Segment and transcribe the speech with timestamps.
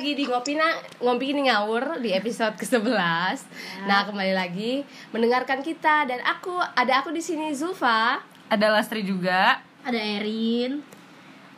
[0.00, 3.36] lagi di Ngopi Na, Ngopi ini Ngawur di episode ke-11.
[3.84, 4.80] Nah, kembali lagi
[5.12, 8.16] mendengarkan kita dan aku ada aku di sini Zulfa.
[8.48, 9.60] Ada Lastri juga.
[9.84, 10.80] Ada Erin.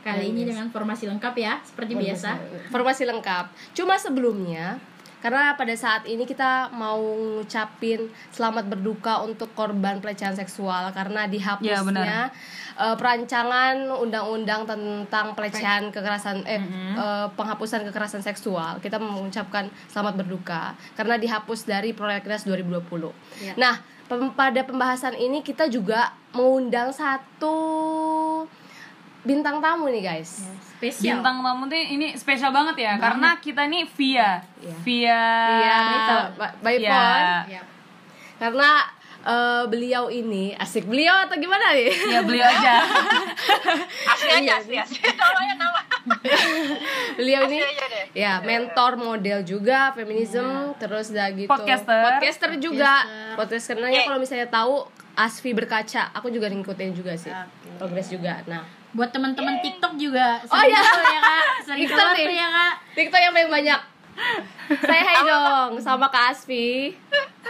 [0.02, 2.34] Kali ini dengan formasi lengkap ya, seperti biasa.
[2.74, 3.78] Formasi lengkap.
[3.78, 4.82] Cuma sebelumnya
[5.23, 11.71] karena pada saat ini kita mau ngucapin selamat berduka untuk korban pelecehan seksual karena dihapusnya
[11.72, 12.34] Ya, benar.
[12.75, 16.58] eh, perancangan undang-undang tentang pelecehan kekerasan eh,
[16.93, 18.77] eh, penghapusan kekerasan seksual.
[18.77, 23.14] Kita mengucapkan selamat berduka karena dihapus dari Prolegnas 2020.
[23.39, 23.54] Ya.
[23.54, 27.54] Nah, pem- pada pembahasan ini kita juga mengundang satu
[29.22, 30.43] bintang tamu nih, guys.
[30.72, 31.18] Spesial.
[31.18, 34.75] Bintang tamu tuh ini spesial banget ya karena kita nih via Iya.
[34.83, 35.22] via
[35.55, 36.30] Iya, phone.
[36.58, 36.91] by- Iya.
[36.91, 37.30] phone.
[37.48, 37.62] Ya.
[38.36, 38.70] Karena
[39.22, 41.94] eh, beliau ini asik beliau atau gimana nih?
[42.11, 42.83] Ya beliau aja.
[44.12, 45.80] asli aja asli asli namanya nama
[47.18, 52.02] beliau ini aja ya mentor model juga feminism terus udah gitu Podcaster.
[52.02, 52.92] podcaster juga
[53.39, 53.78] Podcaster.
[53.78, 54.05] podcasternya Eh.
[54.05, 54.74] kalau misalnya tahu
[55.12, 57.78] Asfi berkaca aku juga ngikutin juga sih Oke.
[57.78, 60.36] progres juga nah Buat teman-teman TikTok juga.
[60.44, 60.84] Oh, sering iya.
[60.84, 62.26] tuh ya kak, sering TikTok keluar nih.
[62.28, 62.74] tuh ya kak.
[62.92, 63.80] TikTok yang paling banyak.
[64.84, 66.92] Saya hai dong sama Kak Asfi.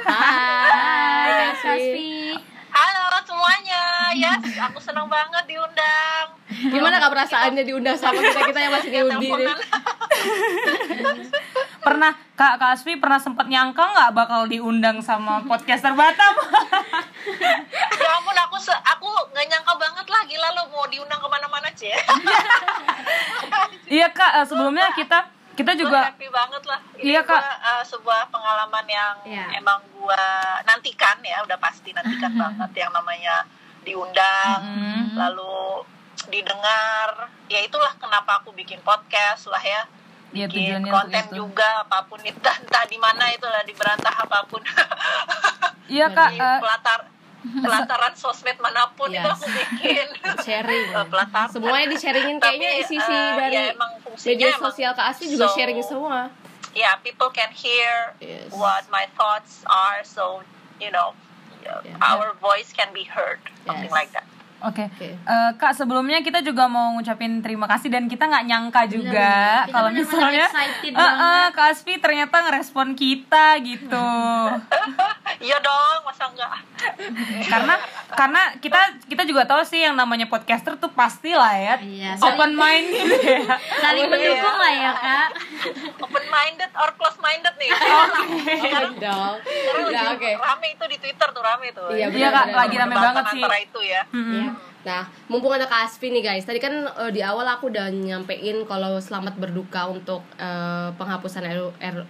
[0.06, 2.38] Hai Kak Asfi.
[2.70, 3.82] Halo semuanya.
[4.14, 4.32] Ya
[4.70, 6.26] aku senang banget diundang.
[6.62, 8.40] Gimana kak perasaannya diundang sama kita?
[8.46, 9.50] Kita yang masih diundi nih?
[11.86, 16.34] Pernah Kak Kak Asfi pernah sempat nyangka nggak bakal diundang sama podcaster Batam?
[18.02, 21.70] ya ampun aku se aku nggak nyangka banget lah gila lo mau diundang ke mana-mana
[21.70, 21.94] cie
[23.94, 26.80] iya Kak, eh, sebelumnya kita kita Gua juga happy banget lah.
[26.96, 27.36] Ini Iya, Kak.
[27.36, 29.44] gua, uh, sebuah pengalaman yang Iya.
[29.54, 30.18] emang gua
[30.64, 31.44] nantikan ya.
[31.44, 33.44] Udah pasti nantikan banget yang namanya
[33.84, 35.14] diundang Mm.
[35.14, 35.84] lalu
[36.26, 37.28] didengar.
[37.46, 39.84] Ya itulah kenapa aku bikin podcast lah ya.
[40.32, 41.34] Iya, bikin untuk konten itu.
[41.36, 42.18] juga apa pun.
[42.18, 44.64] Itu entah di mana itulah di berantah apa pun.
[45.86, 47.11] Iya Kak, di eh, pelatar
[47.64, 49.35] pelataran sosmed mana pun itu Yes.
[49.35, 50.07] aku bikin
[50.47, 50.86] Sharing.
[50.91, 55.27] Eh, pelatar Semuanya di-sharingin Tapi, kayaknya sisi eh, dari ya emang fungsinya media sosial Asfi
[55.27, 56.30] juga so- sharing semua.
[56.73, 58.48] yeah people can hear Yes.
[58.51, 60.41] what my thoughts are so
[60.79, 61.13] you know
[61.63, 61.95] Yeah.
[62.03, 63.95] our voice can be heard something Yes.
[63.95, 64.27] like that
[64.64, 65.08] Oke, Oke.
[65.12, 69.90] Eh, Kak sebelumnya kita juga mau ngucapin terima kasih dan kita nggak nyangka juga kalau
[69.90, 71.50] misalnya eh, eh, banget.
[71.52, 74.08] Kak Asfi ternyata ngerespon kita gitu.
[75.40, 76.55] iya dong masa enggak
[77.45, 77.74] karena
[78.12, 82.27] karena kita kita juga tahu sih yang namanya podcaster tuh pasti lah ya Iya, saling-
[82.33, 83.42] open mind gitu ya.
[83.83, 85.29] Saling mendukung lah ya kak.
[85.98, 87.70] open minded or close minded nih
[89.00, 89.36] Dong.
[89.42, 90.30] sekarang Nah, lagi oke.
[90.36, 93.40] rame itu di twitter tuh rame tuh Iya, Iya kak lagi rame banget sih.
[93.40, 94.52] antara itu ya Mm-mm.
[94.83, 96.42] Nah, mumpung ada Kak Asfi nih guys.
[96.42, 101.68] Tadi kan eh, di awal aku udah nyampein kalau selamat berduka untuk eh, penghapusan RU,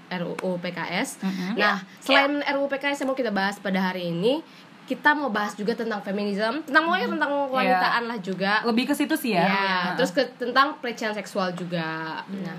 [0.09, 1.21] RUU PKS.
[1.21, 1.53] Mm-mm.
[1.61, 4.41] Nah, selain RUU PKS yang mau kita bahas pada hari ini,
[4.83, 8.53] kita mau bahas juga tentang feminisme, tentang pokoknya tentang wangitaan lah juga.
[8.67, 9.47] Lebih ke situ sih ya.
[9.47, 12.21] Ya, terus ke, tentang pelecehan seksual juga.
[12.27, 12.57] Nah,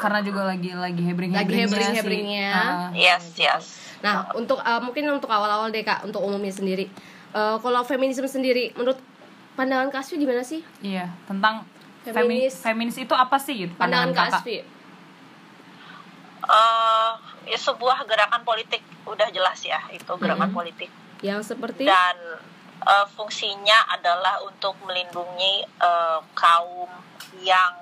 [0.00, 2.90] karena juga lagi lagi hebring Lagi hebring-hebringnya.
[2.96, 6.88] yes yes Nah, untuk uh, mungkin untuk awal-awal deh Kak, untuk umumnya sendiri.
[7.36, 8.96] Uh, kalau feminisme sendiri menurut
[9.56, 10.60] pandangan Kak Asfi gimana sih?
[10.80, 11.64] iya tentang
[12.04, 12.14] Feminis.
[12.14, 14.40] feminis feminis itu apa sih gitu Pandangan Kak kakak?
[14.40, 14.56] Asfi.
[16.46, 17.10] Eh,
[17.46, 20.54] ya sebuah gerakan politik udah jelas ya itu gerakan Mhm.
[20.54, 20.90] politik
[21.20, 22.14] Yang seperti dan
[22.78, 26.86] eh, fungsinya adalah untuk melindungi eh, kaum
[27.40, 27.74] yang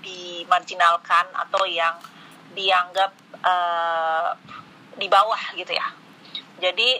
[0.00, 1.98] dimarginalkan atau yang
[2.52, 4.30] dianggap eh,
[4.96, 5.92] di bawah gitu ya.
[6.56, 6.90] Jadi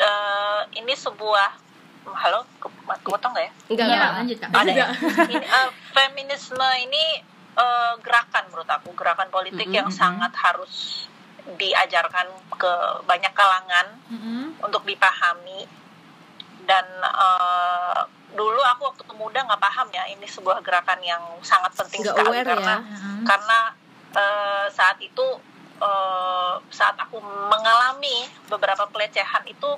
[0.00, 1.69] eh, ini sebuah
[2.06, 2.72] halo ke-
[3.02, 3.52] kepotong nggak ya?
[3.68, 4.12] enggak Iya, enggak.
[4.14, 4.48] lanjut, Kak.
[4.52, 4.86] Ada ya?
[5.26, 7.04] Ini, eh, feminisme ini
[7.52, 11.04] eh, gerakan menurut aku gerakan politik Mm-mm, yang sangat harus
[11.50, 12.72] diajarkan ke
[13.04, 14.54] banyak kalangan Mm-mm.
[14.60, 15.66] untuk dipahami
[16.62, 18.00] dan eh,
[18.30, 22.28] dulu aku waktu muda nggak paham ya ini sebuah gerakan yang sangat penting Nggak sekali
[22.30, 22.98] aware karena ya.
[23.26, 23.58] Karena
[24.14, 25.26] eh, saat itu
[25.80, 28.16] eh, saat aku mengalami
[28.46, 29.70] beberapa pelecehan itu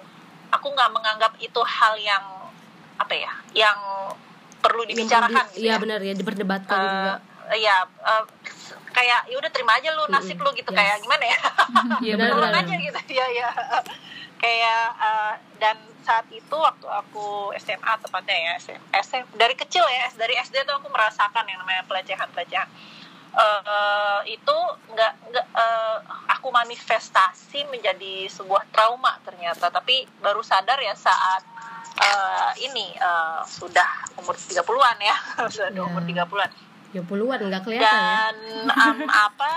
[0.62, 2.22] aku nggak menganggap itu hal yang
[2.94, 3.74] apa ya yang
[4.62, 5.76] perlu dibicarakan gitu Iya ya.
[5.76, 7.12] benar ya, diperdebatkan Eh, juga.
[7.58, 8.24] ya eh,
[8.88, 10.46] kayak ya udah terima aja lu nasib Mm-mm.
[10.46, 10.78] lu gitu Yes.
[10.78, 11.38] kayak gimana ya
[12.06, 13.50] Iya Benar, aja gitu ya ya
[14.42, 20.06] kayak eh, dan saat itu waktu aku SMA tepatnya ya SM, SM dari kecil ya
[20.14, 22.70] dari SD tuh aku merasakan yang namanya pelecehan pelecehan
[23.32, 24.56] Eh, itu
[24.92, 25.96] nggak nggak eh,
[26.28, 31.40] aku manifestasi menjadi sebuah trauma ternyata tapi baru sadar ya saat
[31.96, 35.16] eh, ini eh, sudah umur 30-an ya
[35.48, 35.80] sudah Ya.
[35.80, 36.50] umur 30-an
[36.92, 38.36] ya puluhan nggak kelihatan ya dan
[38.68, 38.98] um,
[39.32, 39.52] apa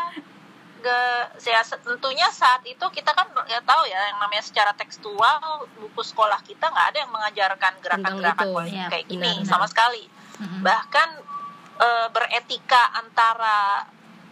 [0.79, 0.99] ge,
[1.43, 6.39] ya tentunya saat itu kita kan ya tahu ya yang namanya secara tekstual buku sekolah
[6.39, 9.51] kita nggak ada yang mengajarkan gerakan-gerakan politik Iya, kayak gini benar.
[9.51, 10.07] sama sekali
[10.39, 10.63] Mm-mm.
[10.63, 11.11] bahkan
[11.79, 13.83] eh, beretika antara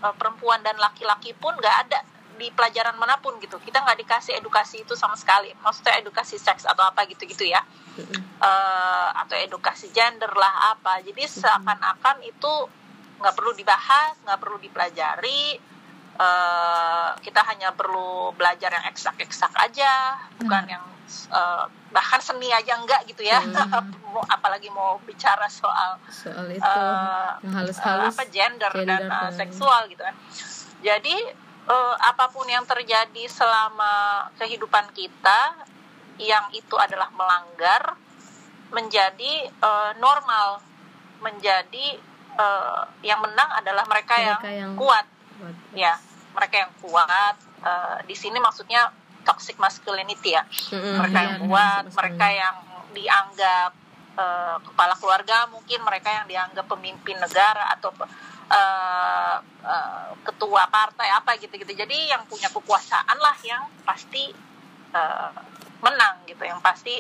[0.04, 2.00] eh, perempuan dan laki-laki pun nggak ada
[2.34, 3.62] di pelajaran mana pun gitu.
[3.62, 5.54] Kita nggak dikasih edukasi itu sama sekali.
[5.62, 7.62] Maksudnya edukasi seks atau apa gitu-gitu ya.
[7.94, 8.22] Mm-mm.
[8.42, 11.00] eh, atau edukasi gender lah apa.
[11.06, 12.54] Jadi seakan-akan itu
[13.24, 15.56] nggak perlu dibahas nggak perlu dipelajari
[16.15, 20.83] eh, kita hanya perlu belajar yang eksak-eksak aja bukan yang
[21.30, 23.42] eh, bahkan seni aja enggak gitu ya.
[24.13, 29.21] Mau- apalagi mau bicara soal soal itu eh, yang halus-halus apa gender, dan gender uh,
[29.24, 30.13] dan- seksual gitu kan.
[30.80, 31.15] Jadi
[31.65, 33.94] eh, apa pun yang terjadi selama
[34.36, 35.66] kehidupan kita
[36.16, 37.98] yang itu adalah melanggar
[38.69, 40.62] menjadi eh, normal,
[41.19, 41.98] menjadi
[42.36, 45.06] eh, yang menang adalah mereka, Mereka yang, yang- kuat,
[45.74, 45.94] ya
[46.33, 47.35] mereka yang kuat.
[47.63, 48.91] Eh, di sini maksudnya
[49.24, 50.44] toxic masculinity ya
[50.75, 52.56] Mm-mm, mereka iya, yang benar, kuat, sama mereka yang
[52.91, 53.71] dianggap
[54.19, 57.89] eh, kepala keluarga, mungkin mereka yang dianggap pemimpin negara atau
[58.51, 61.71] eh, eh, ketua partai apa gitu-gitu.
[61.71, 64.30] Jadi yang punya kekuasaan lah yang pasti
[64.91, 65.39] eh,
[65.80, 67.00] menang gitu, yang pasti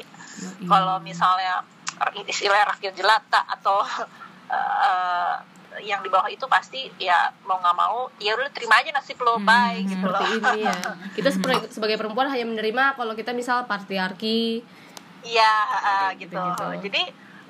[0.67, 1.63] kalau misalnya
[2.27, 3.83] istilah rakyat jelata atau
[4.57, 5.35] eh,
[5.81, 9.41] yang di bawah itu pasti ya mau nggak mau ya udah terima aja nasib lo
[9.41, 10.77] bye gitu loh ini ya
[11.17, 14.61] kita sebagai, sebagai perempuan hanya menerima kalau kita misal patriarki
[15.23, 16.35] Iya, uh, gitu.
[16.35, 16.67] Gitu-gitu.
[16.91, 17.03] Jadi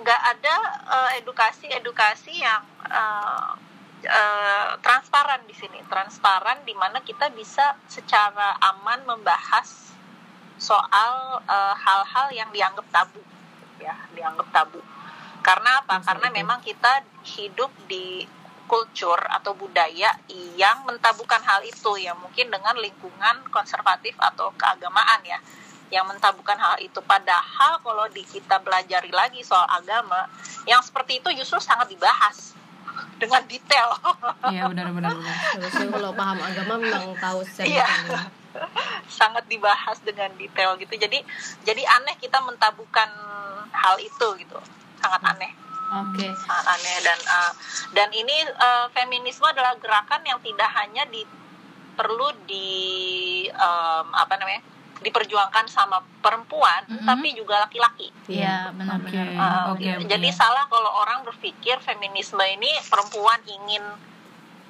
[0.03, 0.55] nggak ada
[0.89, 3.57] uh, edukasi-edukasi yang uh,
[4.05, 9.93] uh, transparan di sini, transparan di mana kita bisa secara aman membahas
[10.61, 13.21] soal uh, hal-hal yang dianggap tabu,
[13.81, 14.79] ya, dianggap tabu.
[15.43, 15.99] Karena apa?
[15.99, 18.23] Karena memang kita hidup di
[18.63, 20.09] kultur atau budaya
[20.55, 25.37] yang mentabukan hal itu ya mungkin dengan lingkungan konservatif atau keagamaan ya
[25.91, 30.25] yang mentabukan hal itu padahal kalau di kita belajari lagi soal agama
[30.65, 32.55] yang seperti itu justru sangat dibahas
[33.21, 33.93] dengan detail
[34.47, 35.37] Iya benar benar benar.
[35.91, 37.85] kalau paham agama memang tahu Iya.
[37.85, 38.31] detail.
[39.21, 41.19] sangat dibahas dengan detail gitu jadi
[41.61, 43.09] jadi aneh kita mentabukan
[43.69, 44.57] hal itu gitu
[45.03, 45.51] sangat aneh
[45.93, 46.27] Oke.
[46.39, 47.51] sangat aneh dan uh,
[47.91, 51.21] dan ini uh, feminisme adalah gerakan yang tidak hanya di
[51.93, 52.71] perlu di
[53.49, 54.63] um, apa namanya
[54.97, 57.03] diperjuangkan sama perempuan Mhm.
[57.03, 58.79] tapi juga laki-laki Iya, Oke.
[58.79, 59.27] benar-benar.
[59.29, 60.07] Uh, Oke, oke.
[60.07, 63.83] jadi salah kalau orang berpikir feminisme ini perempuan ingin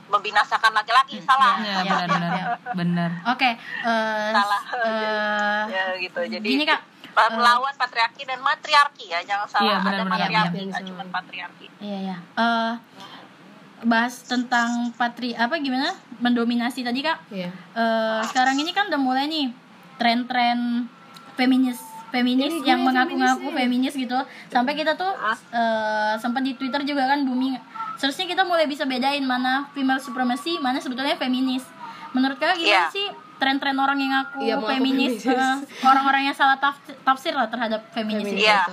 [0.05, 2.45] membinasakan laki-laki salah Iya benar benar.
[2.79, 3.09] Benar.
[3.29, 4.63] Oke, eh, Salah.
[4.75, 6.81] eh, ya gitu jadi Gini, Kak.
[7.15, 10.19] Uh, melawan patriarki dan matriarki ya jangan salah Iya, ada benar-benar.
[10.19, 10.89] matriarki Iya, nggak iya.
[10.89, 12.17] cuma patriarki Iya ya.
[12.35, 12.73] Eh
[13.83, 17.19] bahas tentang patri apa gimana mendominasi tadi kak.
[17.29, 17.51] Iya.
[17.51, 19.51] Eh sekarang ini kan udah mulai nih
[19.97, 20.87] tren-tren
[21.33, 21.79] feminis
[22.09, 24.17] feminis Ini yang mengaku-ngaku feminis feminis gitu.
[24.47, 25.11] Sampai kita tuh
[25.51, 27.57] eh sempat di Twitter juga kan booming.
[27.93, 31.65] Seharusnya kita mulai bisa bedain mana female supremacy, mana sebetulnya feminis.
[32.11, 32.93] Menurut kakak gimana Iya.
[32.93, 33.07] sih
[33.43, 35.83] tren-tren orang yang ngaku Iya, mengaku feminis, feminis.
[35.83, 38.39] orang-orang yang salah taf- tafsir lah terhadap feminis Feminis.
[38.39, 38.47] itu.
[38.47, 38.63] Iya,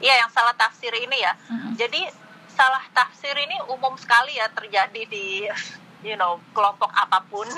[0.00, 1.32] iya yang salah tafsir ini ya.
[1.46, 1.72] Mm-mm.
[1.74, 2.10] Jadi
[2.48, 5.46] salah tafsir ini umum sekali ya terjadi di
[6.02, 7.46] you know kelompok apa pun.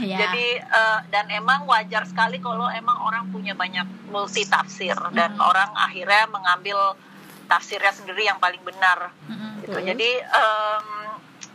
[0.00, 0.18] Iya.
[0.20, 5.70] Jadi eh, dan emang wajar sekali kalau emang orang punya banyak multi tafsir dan orang
[5.72, 6.98] akhirnya mengambil
[7.44, 9.62] tafsirnya sendiri yang paling benar Mm-mm.
[9.62, 9.78] gitu.
[9.78, 10.86] Jadi em,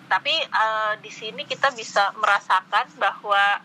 [0.09, 3.61] tapi eh, di sini kita bisa merasakan bahwa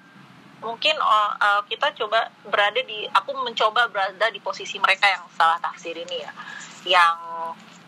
[0.61, 5.97] mungkin eh, kita coba berada di aku mencoba berada di posisi mereka yang salah tafsir
[5.97, 6.33] ini ya
[6.85, 7.17] yang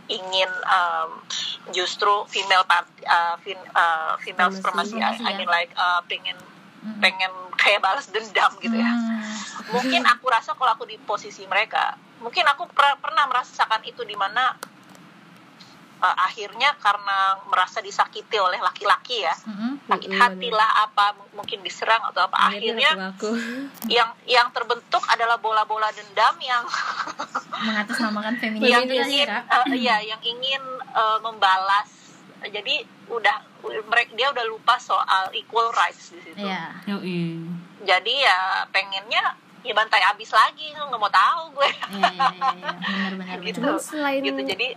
[0.06, 1.10] ingin em,
[1.68, 4.96] justru female part, eh, fin- eh, female Supremacy.
[4.96, 6.36] I, I mean like eh, pengen
[6.76, 7.02] Mm.
[7.02, 9.74] pengen kayak balas dendam gitu ya Hmm.
[9.74, 14.14] mungkin aku rasa kalau aku di posisi mereka mungkin aku per- pernah merasakan itu di
[14.14, 14.54] mana
[15.98, 19.80] uh, akhirnya karena merasa disakiti oleh laki-laki ya Mm-mm.
[19.86, 22.90] sakit hati lah apa m- mungkin diserang atau apa akhirnya
[23.88, 26.64] yang yang terbentuk adalah bola-bola dendam yang
[27.66, 31.88] mengatasnamakan feminis yang ingin ya uh, ya yang ingin uh, membalas
[32.42, 33.36] jadi udah
[33.84, 36.62] mereka dia udah lupa soal equal rights di situ Iya.
[36.86, 37.42] Yoi.
[37.82, 38.38] jadi ya
[38.68, 39.24] pengennya
[39.62, 42.70] ya bantai abis lagi nggak mau tahu gue Iya, iya, iya, iya.
[42.76, 44.68] Benar, benar, gitu Cuman selain- gitu jadi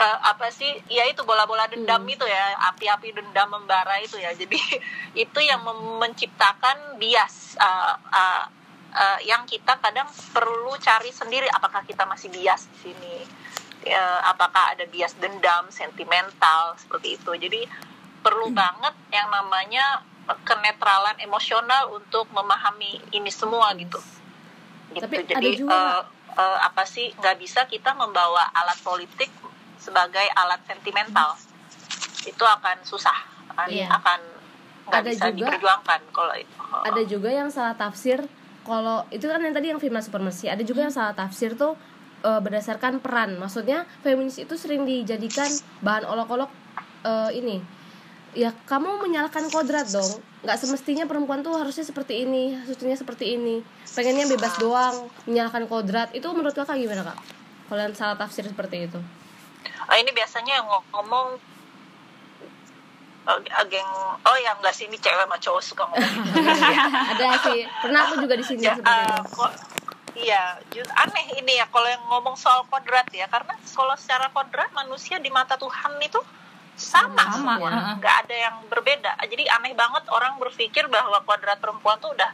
[0.00, 0.70] eh, apa sih?
[0.88, 2.14] Ya itu bola-bola dendam Hmm.
[2.14, 4.32] itu ya api-api dendam membara itu ya.
[4.32, 4.56] Jadi
[5.28, 5.60] itu yang
[6.00, 8.44] menciptakan bias eh, eh,
[8.96, 13.16] eh, yang kita kadang perlu cari sendiri apakah kita masih bias di sini.
[13.80, 17.32] Ya, apakah ada bias dendam sentimental seperti itu.
[17.32, 17.64] Jadi
[18.20, 20.04] perlu banget yang namanya
[20.44, 23.96] kenetralan emosional untuk memahami ini semua gitu
[24.94, 25.06] gitu.
[25.06, 26.02] Tapi ada jadi juga, eh,
[26.38, 27.14] eh, apa sih?
[27.18, 29.30] Nggak bisa kita membawa alat politik
[29.80, 31.34] sebagai alat sentimental
[32.22, 33.16] itu akan susah
[33.50, 33.88] akan Iya.
[33.90, 34.20] akan
[34.86, 36.54] nggak Ada bisa juga- diperjuangkan kalau itu.
[36.82, 38.20] ada juga yang salah tafsir
[38.60, 41.74] kalau itu kan yang tadi yang female supremacy ada juga yang salah tafsir tuh
[42.20, 45.48] eh, berdasarkan peran maksudnya feminis itu sering dijadikan
[45.80, 46.52] bahan olok-olok
[47.02, 47.56] eh, ini
[48.32, 50.06] ya kamu menyalahkan kodrat dong
[50.40, 53.58] nggak semestinya perempuan tuh harusnya seperti ini harusnya seperti ini
[53.88, 57.18] pengennya bebas doang menyalahkan kodrat itu menurut kakak gimana kak?
[57.66, 58.98] Kalau yang salah tafsir seperti itu
[59.90, 61.34] Ah, ini biasanya yang ngo- ngomong
[63.20, 66.14] eh, eh, geng oh ya enggak sih ini cewek sama cowok suka ngomong.
[66.24, 66.84] Gitu ya.
[67.10, 67.60] ada sih.
[67.80, 69.50] Pernah aku juga di sini Ya, eh, kok
[70.14, 70.58] iya
[70.96, 75.28] aneh ini ya kalau yang ngomong soal kodrat ya karena kalau secara kodrat manusia di
[75.28, 76.18] mata Tuhan itu
[76.74, 77.68] sama, Sama, semua.
[77.98, 79.12] Nggak ada yang berbeda.
[79.20, 82.30] Jadi aneh banget orang berpikir bahwa kodrat perempuan tuh udah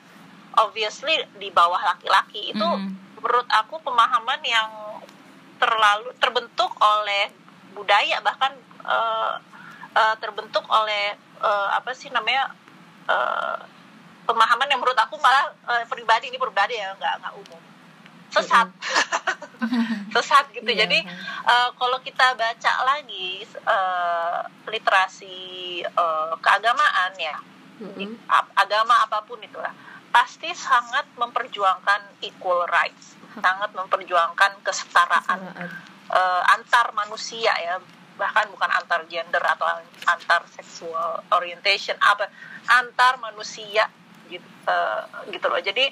[0.57, 2.53] obviously di bawah laki-laki.
[2.53, 2.95] Itu Mm.
[3.19, 4.71] menurut aku pemahaman yang
[5.57, 7.33] terlalu terbentuk oleh
[7.77, 8.57] budaya bahkan
[8.89, 9.35] eh,
[9.93, 11.13] eh, terbentuk oleh
[11.45, 12.49] eh, apa sih namanya
[13.05, 13.57] eh,
[14.25, 17.61] pemahaman yang menurut aku malah eh, pribadi ini pribadi ya nggak nggak umum.
[18.33, 18.69] Sesat.
[20.17, 20.67] Sesat gitu.
[20.67, 20.99] Iya, jadi
[21.47, 25.37] eh, kalau kita baca lagi eh, literasi
[25.85, 27.37] eh, keagamaan ya
[27.77, 28.17] Mm-mm.
[28.33, 29.71] ap- agama apa pun itulah
[30.09, 35.39] pasti sangat memperjuangkan equal rights sangat memperjuangkan kesetaraan.
[35.45, 35.96] Kesetaraan.
[36.11, 37.79] Eh, antar manusia ya.
[38.17, 39.69] Bahkan bukan antar gender atau
[40.09, 42.33] antar sexual orientation apa
[42.65, 43.85] antar manusia
[44.33, 45.03] gitu eh,
[45.37, 45.61] gitu loh.
[45.61, 45.85] Jadi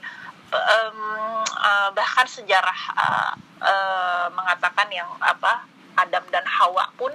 [0.55, 0.99] em,
[1.45, 5.69] eh, bahkan sejarah eh, eh, mengatakan yang apa
[6.01, 7.13] Adam dan Hawa pun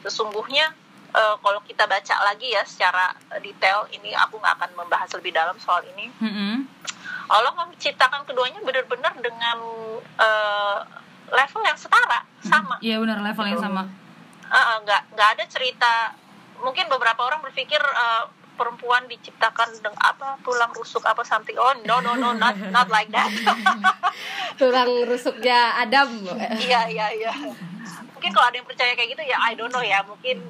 [0.00, 0.72] sesungguhnya
[1.12, 3.12] eh, kalau kita baca lagi ya secara
[3.44, 6.08] detail ini aku nggak akan membahas lebih dalam soal ini.
[6.16, 6.64] Mm-mm.
[7.28, 9.58] Allah menciptakan keduanya benar-benar dengan
[10.16, 10.78] eh,
[11.30, 12.76] level yang setara sama.
[12.82, 13.82] Iya benar level yang sama.
[14.46, 15.92] Eh, eh, nggak nggak ada cerita
[16.62, 18.24] mungkin beberapa orang berpikir eh,
[18.56, 21.54] perempuan diciptakan dengan apa tulang rusuk apa something.
[21.60, 23.28] Oh no no no not not like that.
[24.60, 26.08] Tulang rusuknya Adam.
[26.56, 27.32] Iya iya iya.
[28.16, 30.40] Mungkin kalau ada yang percaya kayak gitu ya I don't know ya mungkin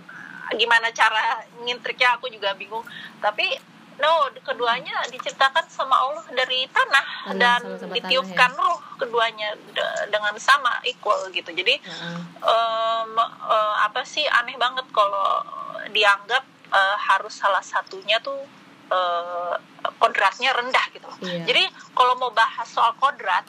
[0.54, 2.87] gimana cara ngintriknya aku juga bingung.
[3.18, 3.59] Tapi
[3.96, 10.36] no keduanya diciptakan sama Allah dari tanah Tanah, dan sama-sama ditiupkan ruh keduanya de- dengan
[10.36, 12.18] sama equal gitu jadi Heeh.
[12.44, 15.40] em, eh, apa sih aneh banget kalau
[15.90, 18.44] dianggap eh, harus salah satunya tuh
[18.92, 19.54] eh,
[19.98, 21.08] kodratnya rendah gitu.
[21.22, 21.46] Iya.
[21.46, 23.46] Jadi kalau mau bahas soal kodrat,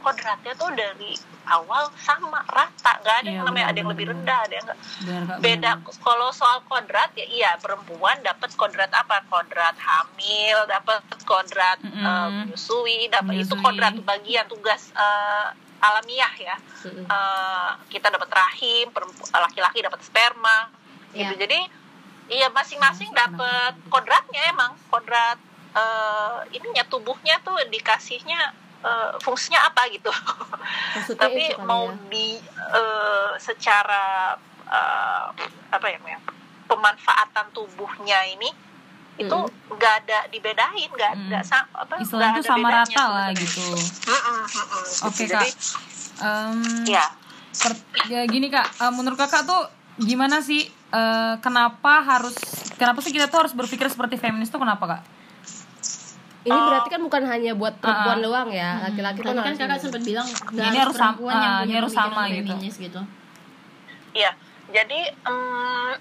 [0.00, 1.14] kodratnya tuh dari
[1.48, 4.78] awal sama rata, nggak ada Iya, yang namanya ada yang lebih rendah, ada yang Kak,
[5.40, 5.70] beda.
[6.04, 9.24] kalau soal kodrat ya iya perempuan dapat kodrat apa?
[9.26, 12.04] Kodrat hamil dapat kodrat Mm-mm.
[12.04, 15.48] eh, menyusui dapat itu kodrat bagian tugas eh,
[15.80, 16.56] alamiah ya.
[16.84, 18.92] Eh, kita dapat rahim
[19.32, 20.68] laki-laki dapat sperma
[21.16, 21.34] gitu.
[21.34, 21.40] Iya.
[21.40, 21.60] jadi
[22.30, 23.74] iya masing-masing dapat.
[23.88, 24.76] kodratnya emang.
[24.92, 25.40] Kodrat
[25.74, 30.08] eh, ininya tubuhnya tuh dikasihnya eh, fungsinya apa gitu
[30.96, 31.96] Maksudnya tapi kali mau ya.
[32.08, 32.28] di
[32.72, 34.34] eh, secara
[34.64, 35.24] eh,
[35.70, 35.98] apa ya
[36.64, 38.50] pemanfaatan tubuhnya ini
[39.18, 41.24] itu nggak ada dibedain nggak Mm.
[41.28, 43.66] nggak sa- apa nggak itu ada sama bedanya rata lah gitu.
[43.68, 43.68] Gitu.
[45.04, 45.44] Oke kak.
[45.44, 45.48] jadi
[46.20, 47.04] Em, ya
[47.54, 49.68] per- ya gini kak, eh, menurut kakak tuh
[49.98, 50.68] gimana sih?
[50.90, 52.34] eh, kenapa harus?
[52.74, 55.02] Kenapa sih kita tuh harus berpikir seperti feminis tuh kenapa kak?
[56.42, 58.22] Ini berarti kan bukan hanya buat perempuan Ah.
[58.22, 61.44] doang ya laki-laki pun Tadi kan harus kakak sempat bilang Ini harus sam- perempuan yang
[61.46, 62.36] ah, punya ini harus sama gitu.
[62.48, 63.00] feminis gitu.
[64.12, 64.30] Iya,
[64.68, 65.92] jadi em,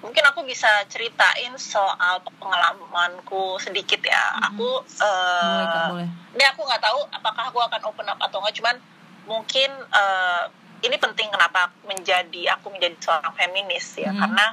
[0.00, 4.22] mungkin aku bisa ceritain soal pengalamanku sedikit ya.
[4.42, 6.08] Aku eh, Boleh kak, boleh.
[6.32, 8.76] ini aku nggak tahu apakah aku akan open up atau nggak, cuman
[9.24, 10.42] mungkin eh,
[10.80, 14.18] ini penting kenapa menjadi aku menjadi seorang feminis ya, Mhm.
[14.18, 14.46] karena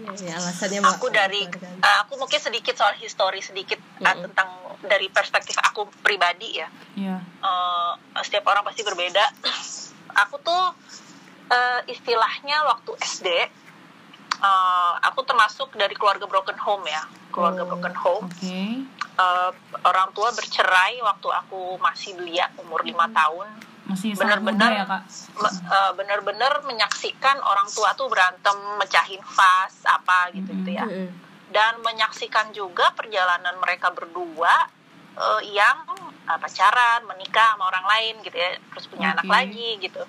[0.00, 4.22] Iya, alasannya aku dari eh, aku mungkin sedikit soal histori sedikit eh, Mhm.
[4.24, 4.48] tentang
[4.82, 6.68] dari perspektif aku pribadi ya.
[6.94, 7.16] Iya.
[7.20, 9.24] eh, setiap orang pasti berbeda.
[10.22, 10.74] Aku tuh
[11.48, 17.68] eh, istilahnya waktu SD, eh, aku termasuk dari keluarga broken home ya, keluarga Oh.
[17.68, 18.26] broken home.
[18.26, 18.60] Oke.
[19.16, 19.50] Eh,
[19.82, 23.48] orang tua bercerai waktu aku masih belia umur lima tahun.
[23.90, 25.02] Masih Benar-benar ya kak.
[25.50, 30.86] Eh, benar-benar menyaksikan orang tua tuh berantem, mecahin vas apa gitu gitu ya
[31.50, 34.70] dan menyaksikan juga perjalanan mereka berdua
[35.18, 35.82] eh, yang
[36.30, 39.34] eh, pacaran, menikah sama orang lain gitu ya, terus punya anak Oke.
[39.34, 40.02] lagi gitu.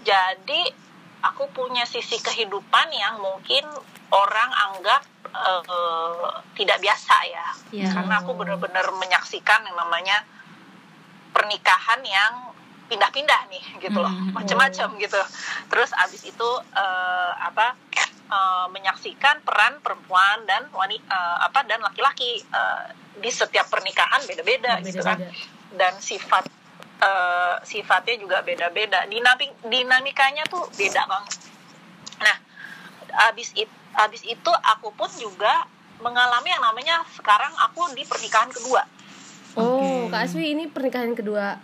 [0.00, 0.72] jadi
[1.20, 3.68] aku punya sisi kehidupan yang mungkin
[4.08, 7.90] orang anggap eh, tidak biasa ya Iya.
[7.94, 10.24] karena aku benar-benar menyaksikan yang namanya
[11.30, 12.49] pernikahan yang
[12.90, 14.34] pindah-pindah nih gitu loh Mhm.
[14.34, 15.20] macam-macam gitu
[15.66, 17.78] terus abis itu eh, apa
[18.28, 22.84] eh, menyaksikan peran perempuan dan wanita apa dan laki-laki eh,
[23.16, 25.78] di setiap pernikahan beda-beda gitu kan Beda-beda.
[25.78, 26.44] dan sifat
[27.00, 31.38] eh, sifatnya juga beda-beda dinamik dinamikanya tuh beda banget
[32.18, 32.36] nah
[33.24, 35.66] abis itu abis itu aku pun juga
[35.98, 38.82] mengalami yang namanya sekarang aku di pernikahan kedua
[39.52, 40.14] Oh, Oke.
[40.14, 41.58] Kak Aswi ini pernikahan kedua.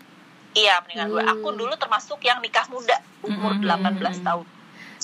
[0.57, 1.33] Iya pernikahan kedua Hmm.
[1.35, 3.69] aku dulu termasuk yang nikah muda umur Mm-mm.
[4.01, 4.47] 18 tahun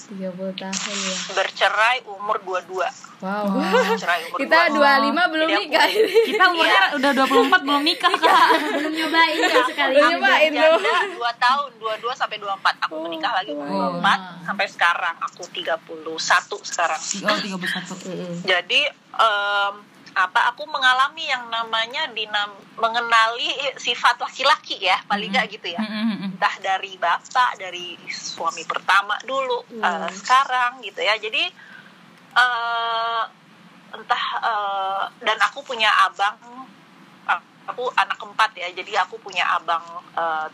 [0.03, 1.15] 30 tahun ya.
[1.33, 2.89] bercerai umur 22
[3.23, 3.55] Wow.
[3.55, 4.83] bercerai umur Kita 22.
[5.15, 6.17] 25 belum Jadi aku- nikah ini.
[6.27, 8.49] Kita umurnya udah 24 belum nikah kak.
[8.75, 10.51] belum nyobain ya sekali Belum nyobain.
[10.51, 10.71] Indo.
[11.15, 13.01] 2 tahun 22 sampai 24 aku Oh.
[13.01, 13.79] menikah lagi umur Oh.
[13.95, 16.19] 24 sampai sekarang aku 31
[16.63, 18.33] sekarang Oh 31 Mm-mm.
[18.43, 18.81] jadi
[19.15, 19.75] em,
[20.13, 26.37] apa aku mengalami yang namanya dinam mengenali sifat laki-laki ya paling nggak gitu ya Mm-mm.
[26.37, 29.81] entah dari bapak dari suami pertama dulu Hmm.
[29.81, 31.49] eh, sekarang gitu ya jadi
[32.33, 33.23] eh,
[33.93, 36.37] entah eh, dan aku punya abang
[37.63, 39.81] aku anak keempat ya jadi aku punya abang
[40.13, 40.47] eh,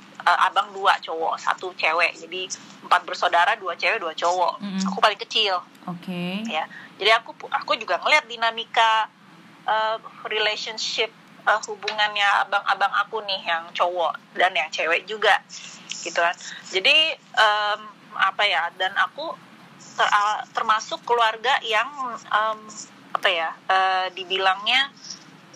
[0.45, 2.53] abang dua cowok satu cewek jadi
[2.85, 4.85] empat bersaudara dua cewek dua cowok Mm-mm.
[4.87, 5.57] aku paling kecil
[5.89, 6.45] Oke.
[6.47, 6.69] ya
[7.01, 9.09] jadi aku aku juga ngeliat dinamika
[9.69, 10.01] uh,
[10.33, 11.13] relationship
[11.45, 15.37] uh, hubungannya abang-abang aku nih yang cowok dan yang cewek juga
[16.01, 16.35] gitu kan.
[16.73, 17.81] Jadi em,
[18.19, 19.35] apa ya dan aku
[19.97, 22.61] ter- uh, termasuk keluarga yang em,
[23.09, 24.93] apa ya uh, dibilangnya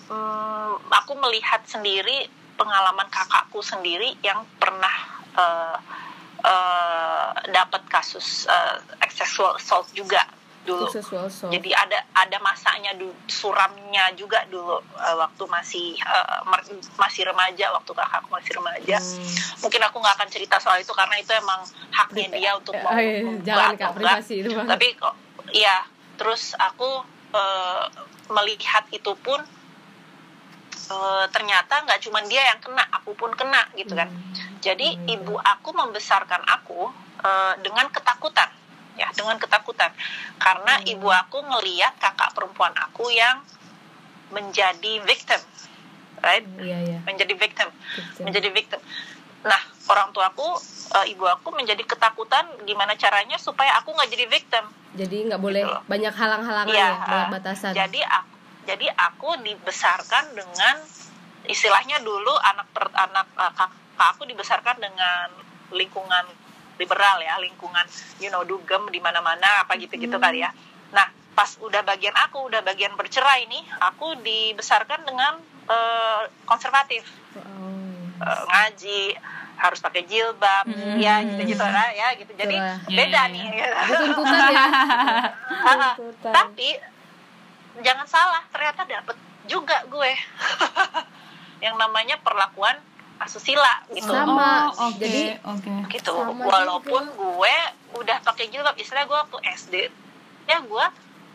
[0.09, 2.27] mm, aku melihat sendiri
[2.57, 4.97] pengalaman kakakku sendiri yang pernah
[5.37, 5.77] uh,
[6.43, 10.27] uh, dapat kasus uh, sexual assault juga
[10.63, 10.87] dulu.
[11.51, 17.67] Jadi ada ada masanya du, suramnya juga dulu eh, waktu masih eh, mer- masih remaja
[17.73, 18.97] waktu kakakku masih remaja.
[18.97, 19.27] Hmm.
[19.59, 21.61] mungkin aku nggak akan cerita soal itu karena itu emang
[21.91, 24.67] haknya dia untuk mau Eh, eh, membuka jangan Kak privasi itu Bang.
[24.67, 25.15] tapi kok
[25.51, 25.77] iya.
[26.15, 27.85] Terus aku eh,
[28.29, 29.41] melihat itu pun
[30.89, 34.09] eh, ternyata nggak cuma dia yang kena aku pun kena gitu kan.
[34.61, 35.11] Jadi Hmm.
[35.11, 38.51] ibu aku membesarkan aku eh, dengan ketakutan,
[38.97, 39.91] ya dengan ketakutan,
[40.37, 40.93] karena Hmm.
[40.93, 43.41] ibu aku ngeliat kakak perempuan aku yang
[44.33, 45.41] menjadi victim,
[46.25, 46.45] right?
[46.61, 46.99] Iya, iya.
[47.05, 48.23] Menjadi victim, Betul.
[48.29, 48.81] menjadi victim.
[49.43, 50.57] Nah, orang tuaku,
[51.03, 54.65] eh, ibu aku menjadi ketakutan gimana caranya supaya aku nggak jadi victim.
[54.93, 57.73] Jadi nggak boleh Gitu banyak halang-halangan Iya, ya, banyak eh, batasan.
[57.75, 58.35] Jadi aku,
[58.69, 60.77] jadi aku dibesarkan dengan
[61.49, 65.29] istilahnya dulu anak per, anak eh, kakak aku dibesarkan dengan
[65.73, 66.25] lingkungan
[66.83, 67.87] liberal ya, lingkungan
[68.19, 70.25] you know dugem di mana-mana apa gitu-gitu Hmm.
[70.25, 70.51] kali ya.
[70.91, 77.47] Nah, pas udah bagian aku udah bagian bercerai nih, aku dibesarkan dengan eh, konservatif, Oh.
[78.21, 79.15] Eh, ngaji
[79.55, 80.99] harus pakai jilbab, Hmm.
[80.99, 82.35] ya gitu-gitu lah ya gitu.
[82.35, 82.79] Jadi Betul lah.
[82.85, 83.87] beda Iya, iya, nih.
[83.87, 84.65] Itu tuntutan ya.
[86.35, 86.69] Tapi
[87.81, 90.13] jangan salah ternyata dapet juga gue
[91.65, 92.75] yang namanya perlakuan
[93.23, 94.71] asusila gitu Sama.
[94.71, 95.73] Oh, oke, Jadi- oke.
[95.89, 97.57] gitu Sama walaupun gue
[97.95, 99.75] udah pakai jilbab istilah gue waktu SD
[100.45, 100.87] ya gue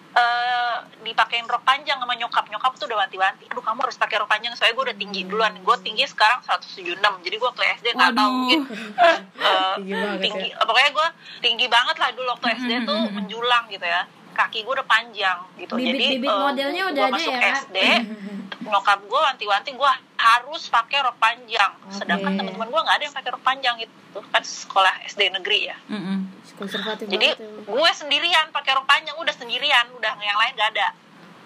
[0.10, 4.26] eh dipakein rok panjang sama nyokap nyokap tuh udah wanti-wanti aduh kamu harus pakai rok
[4.26, 8.12] panjang soalnya gue udah tinggi duluan gue tinggi sekarang 176 jadi gue waktu SD nggak
[8.12, 8.34] tahu Waduh.
[8.34, 8.62] mungkin
[9.46, 10.58] eh, Tinggi tinggi ya.
[10.60, 11.08] pokoknya gue
[11.40, 14.02] tinggi banget lah dulu waktu SD tuh menjulang gitu ya
[14.38, 15.74] kaki gue udah panjang gitu.
[15.74, 17.54] Jadi Bibit-bibit eh, modelnya gua udah ada masuk ya?
[17.66, 17.78] SD
[18.68, 21.72] nyokap gue wanti-wanti gue harus pakai rok panjang.
[21.90, 22.38] Sedangkan Oke.
[22.40, 24.20] teman-teman gue nggak ada yang pakai rok panjang gitu.
[24.30, 25.78] Kan sekolah SD negeri ya.
[25.90, 26.18] Mm-mm.
[26.58, 29.86] Konservatif jadi gue sendirian pakai rok panjang udah sendirian.
[29.98, 30.88] Udah yang lain gak ada.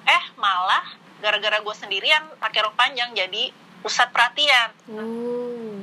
[0.08, 0.84] Eh malah
[1.22, 4.70] gara-gara gue sendirian pakai rok panjang jadi pusat perhatian.
[4.94, 5.82] Oh,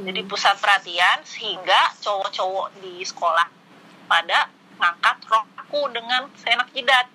[0.00, 3.48] jadi pusat perhatian sehingga cowok-cowok di sekolah
[4.08, 7.10] pada ngangkat rok aku dengan seenak jidat.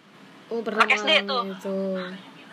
[0.52, 1.44] Oh, pernah anak SD tuh.
[1.48, 1.78] itu.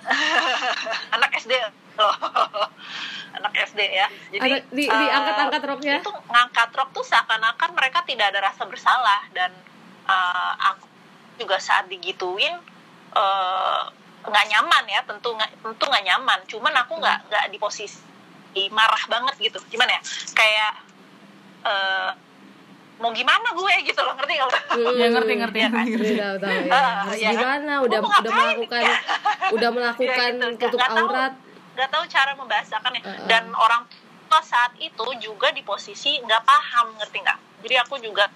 [1.18, 1.52] anak SD
[1.98, 2.14] loh.
[3.38, 4.06] Anak SD ya.
[4.32, 5.94] Jadi Ada- di- eh, diangkat-angkat roknya?
[6.00, 9.50] itu ngangkat rok tuh seakan-akan mereka tidak ada rasa bersalah dan
[10.06, 10.86] eh, aku
[11.36, 12.54] juga saat digituin
[13.12, 13.82] eh,
[14.24, 16.38] nggak nyaman ya tentu nggak tentu nggak nyaman.
[16.46, 17.98] Cuman aku nggak nggak di posisi
[18.70, 19.58] marah banget gitu.
[19.68, 20.00] Gimana ya?
[20.32, 20.72] Kayak
[21.66, 22.10] eh,
[22.98, 24.52] mau gimana gue gitu loh ngerti nggak
[24.92, 25.58] Ya ngerti ngerti.
[25.60, 25.70] Kan?
[25.86, 26.12] ngerti.
[26.18, 26.70] Udah tahu ya.
[26.70, 27.38] Ah, Harus iya kan?
[27.38, 27.72] gimana?
[27.78, 28.36] Udah udah ngapain?
[28.36, 28.82] melakukan
[29.56, 30.64] udah melakukan Ya gitu.
[30.68, 30.98] Tutup tahu.
[31.00, 31.32] aurat.
[31.72, 33.26] nggak tahu cara membahasakannya Uh-uh.
[33.26, 33.86] dan orang
[34.26, 38.26] tua saat itu juga di posisi nggak paham ngerti nggak jadi aku juga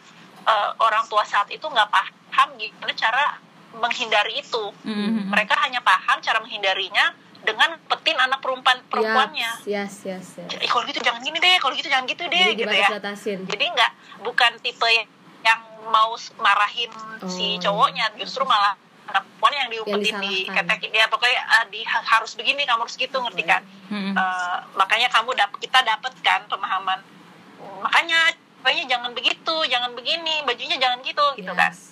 [0.43, 3.35] eh, orang tua saat itu nggak paham gimana cara
[3.75, 5.27] menghindari itu Mhm.
[5.27, 7.11] mereka hanya paham cara menghindarinya
[7.43, 10.51] dengan petin anak perempuan perempuannya yes yes yes, yes.
[10.57, 12.89] Eh, kalau gitu jangan gini deh kalau gitu jangan gitu deh jadi gitu ya
[13.45, 15.09] jadi nggak bukan tipe yang,
[15.43, 16.91] yang mau marahin
[17.27, 17.83] si Oh.
[17.83, 20.65] cowoknya justru malah anak perempuan yang diumpetin di disalahkan.
[20.71, 24.15] ketek ya pokoknya ah, di ha- harus begini kamu harus gitu ngerti kan Mhm.
[24.15, 27.03] Eh, makanya kamu dap kita dapat kan pemahaman
[27.81, 31.92] makanya pokoknya jangan begitu jangan begini bajunya jangan gitu gitu kan Yes.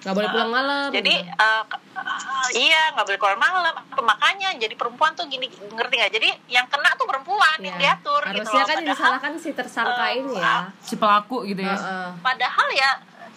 [0.00, 1.28] Nggak boleh pulang malam jadi gitu.
[1.36, 6.28] eh, eh, iya nggak boleh keluar malam makanya jadi perempuan tuh gini ngerti nggak jadi
[6.48, 7.96] yang kena tuh perempuan yang Ya.
[7.96, 8.64] diatur gitu harusnya loh.
[8.64, 12.08] kan yang Padahal- disalahkan si tersangka eh, ini ya si pelaku gitu ya Heeh.
[12.18, 12.90] padahal ya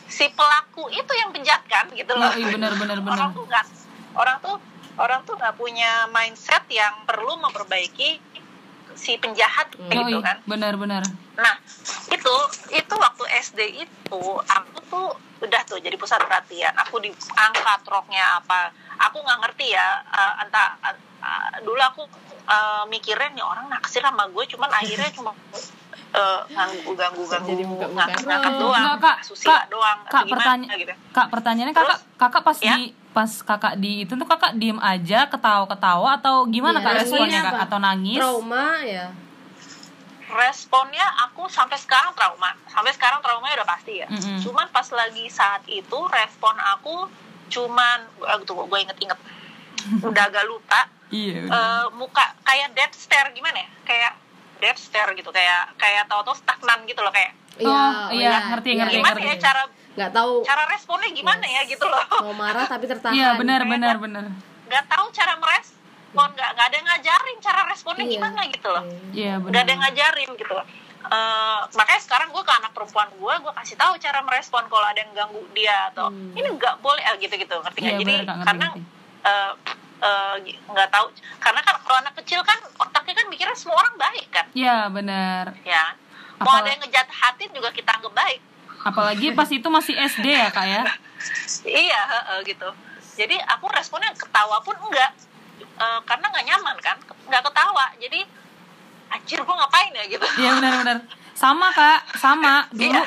[0.05, 3.13] si pelaku itu yang penjahat kan gitu loh Iya, iya, benar, benar, benar.
[3.13, 3.65] orang tuh nggak
[4.13, 4.55] orang tuh
[4.95, 8.21] orang tuh nggak punya mindset yang perlu memperbaiki
[8.95, 9.89] si penjahat Hmm.
[9.89, 10.37] gitu Yoi, kan.
[10.45, 11.03] Benar-benar
[11.33, 11.57] nah
[12.13, 12.35] itu
[12.69, 15.07] itu waktu SD itu aku tuh
[15.43, 16.71] udah tuh jadi pusat perhatian.
[16.87, 18.71] Aku diangkat roknya apa.
[19.09, 20.95] Aku nggak ngerti ya eh, entah eh,
[21.65, 22.03] dulu aku
[22.47, 25.35] eh, mikirnya nih orang naksir sama gue cuman akhirnya cuma
[26.13, 27.97] eh, ganggu ganggu Jadi buka-buka.
[27.99, 29.17] ngangkat ngangkat doang Enggak, Kak.
[29.23, 30.93] susila Kak, doang Kak, pertanya- gitu.
[31.09, 32.73] Kak pertanyaannya kakak kakak pas Ya?
[32.73, 37.01] di pas kakak di itu tuh kakak diem aja ketawa-ketawa atau gimana Iya, kak responnya
[37.03, 37.51] responnya kak?
[37.51, 37.63] Apa?
[37.63, 38.17] atau nangis?
[38.17, 39.05] Trauma ya.
[40.25, 42.57] Responnya aku sampai sekarang trauma.
[42.65, 44.07] Sampai sekarang traumanya udah pasti ya.
[44.07, 44.39] Mm-mm.
[44.39, 47.05] cuman pas lagi saat itu respon aku
[47.47, 49.19] cuman eh, tuh gue inget-inget.
[50.01, 50.89] Udah agak lupa.
[51.09, 53.69] Iya Eh, muka kayak dead stare gimana ya?
[53.83, 54.13] Kayak
[54.63, 57.35] dead stare gitu kayak kayak tahu-tahu stagnan gitu loh kayak.
[57.59, 59.29] Oh, iya, ngerti, ngerti, gimana ngerti.
[59.29, 59.61] ya cara
[59.93, 60.33] nggak tahu.
[60.41, 62.01] cara responnya gimana ya gitu loh.
[62.23, 63.13] Mau marah tapi tertahan.
[63.13, 64.25] Iya benar benar benar.
[64.63, 68.13] nggak tahu cara merespon nggak nggak ada yang ngajarin cara responnya Iya.
[68.15, 68.83] gimana gitu loh.
[69.11, 69.59] Iya nggak benar.
[69.59, 70.65] ada yang ngajarin gitu loh.
[71.03, 74.97] Eh, makanya sekarang gue ke anak perempuan gue gue kasih tahu cara merespon kalau ada
[74.97, 77.91] yang ganggu dia atau ini nggak boleh gitu gitu ngerti nggak?
[77.91, 77.99] Hmm.
[77.99, 78.81] Iya, jadi bener, Kak, ngerti, karena ngerti.
[79.23, 79.51] eh,
[80.03, 80.35] eh,
[80.65, 81.05] nggak tahu.
[81.37, 84.45] Karena kan kalau anak kecil kan otaknya kan mikirnya semua orang baik kan?
[84.51, 85.55] Iya benar.
[85.63, 85.95] Ya.
[86.37, 88.41] Mau Apa- ada yang ngejahat hati juga kita anggap baik.
[88.83, 90.83] Apalagi pas itu masih SD ya kak ya?
[91.63, 92.67] Iya heeh, gitu.
[93.15, 95.15] Jadi aku responnya ketawa pun enggak.
[95.57, 96.97] Eh, karena nggak nyaman kan?
[97.23, 97.85] Nggak ketawa.
[97.95, 98.19] Jadi
[99.09, 100.25] anjir gue ngapain ya gitu?
[100.37, 100.97] Iya benar benar.
[101.33, 101.99] Sama kak.
[102.17, 102.67] Sama.
[102.69, 103.03] Dulu Iya.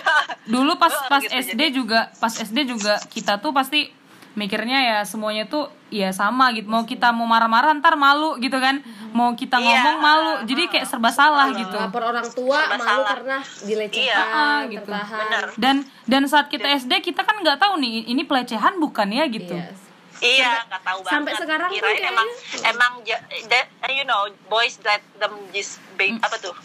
[0.46, 3.92] dulu pas Gitu, pas jadi- SD juga pas SD juga kita tuh pasti
[4.36, 8.84] mikirnya ya semuanya tuh ya sama gitu mau kita mau marah-marah ntar malu gitu kan
[9.10, 9.64] mau kita Iya.
[9.64, 13.08] ngomong malu jadi kayak serba salah gitu lapor orang tua Serba malu salah.
[13.10, 14.20] karena dilecehkan Iya.
[14.30, 14.84] Ah, gitu.
[14.84, 15.44] tertahan Bener.
[15.56, 19.56] dan dan saat kita SD kita kan nggak tahu nih ini pelecehan bukan ya gitu
[19.56, 19.80] Yes.
[20.16, 21.12] Iya, nggak tahu banget.
[21.12, 22.28] sampai sekarang Kirain kayaknya- emang
[22.66, 26.56] emang ja- that, you know boys that them just be, apa tuh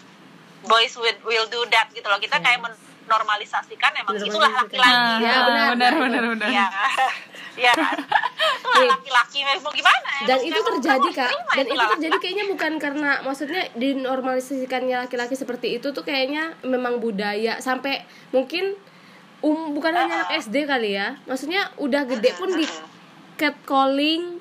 [0.64, 2.16] boys will will do that gitu loh.
[2.18, 4.80] Kita kayak menormalisasikan emang itulah Menormalisasikan.
[4.80, 5.20] nah, laki-laki.
[5.22, 5.66] Ya, ah, benar.
[5.70, 6.68] benar benar benar Iya.
[7.54, 7.98] Iya kan?
[8.00, 8.90] Itulah Nih.
[8.90, 10.10] laki-laki mau gimana?
[10.22, 15.76] dan Emang- itu terjadi kak dan itu terjadi kayaknya bukan karena maksudnya dinormalisasikannya laki-laki seperti
[15.76, 18.78] itu tuh kayaknya memang budaya sampai mungkin
[19.42, 22.66] um bukan hanya anak SD kali ya maksudnya udah gede pun di
[23.36, 24.38] catcalling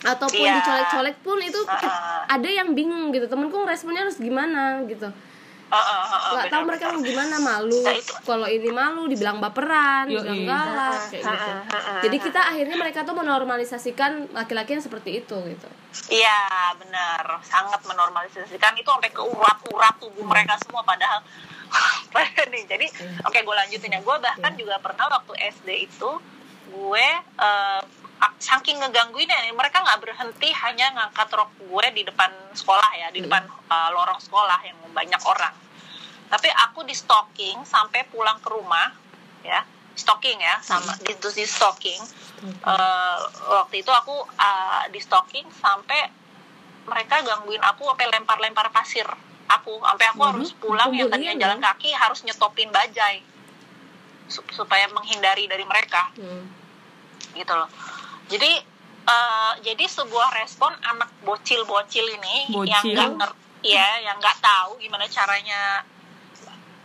[0.00, 0.56] ataupun Iya.
[0.58, 2.24] dicolek-colek pun itu Uh-uh.
[2.26, 5.08] ada yang bingung gitu temenku responnya harus gimana gitu
[5.74, 7.80] Heeh, heeh, nggak tahu mereka mau gimana malu.
[7.82, 10.22] Nah, kalau ini malu dibilang baperan Yoi.
[10.22, 11.50] dibilang galak kayak gitu.
[12.06, 15.68] jadi kita akhirnya mereka tuh menormalisasikan laki-laki yang seperti itu gitu.
[16.10, 18.78] Iya benar, sangat menormalisasikan.
[18.78, 21.22] Itu sampai ke urat-urat tubuh mereka semua padahal.
[22.54, 22.64] Nih.
[22.70, 22.86] Jadi
[23.26, 23.38] oke.
[23.42, 24.00] gue lanjutin ya.
[24.02, 26.10] Gue bahkan juga pernah waktu SD itu
[26.74, 27.08] gue
[28.24, 33.20] a- saking ngegangguinnya mereka nggak berhenti hanya ngangkat rok gue di depan sekolah ya, di
[33.24, 35.54] depan eh, lorong sekolah yang banyak orang.
[36.30, 38.90] Tapi aku di stalking sampai pulang ke rumah
[39.44, 39.62] ya.
[39.94, 42.02] Stalking ya sama di, terus di stalking.
[42.44, 46.10] Eh, waktu itu aku uh, di stalking sampai
[46.84, 49.06] mereka gangguin aku sampai lempar-lempar pasir
[49.46, 49.78] aku.
[49.80, 51.72] Sampai aku harus pulang yang tadinya jalan ya?
[51.72, 53.22] kaki harus nyetopin bajai.
[54.26, 56.10] Sup- supaya menghindari dari mereka.
[56.18, 56.44] Hmm.
[57.34, 57.66] gitu loh.
[58.30, 58.52] Jadi
[59.04, 62.94] eh, jadi sebuah respon anak bocil-bocil ini yang Bocil?
[62.94, 65.80] nggak ngerti ya yang nggak tahu gimana caranya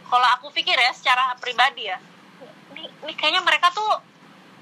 [0.10, 1.98] kalau aku pikir ya secara pribadi ya
[2.74, 4.02] ini, ini kayaknya mereka tuh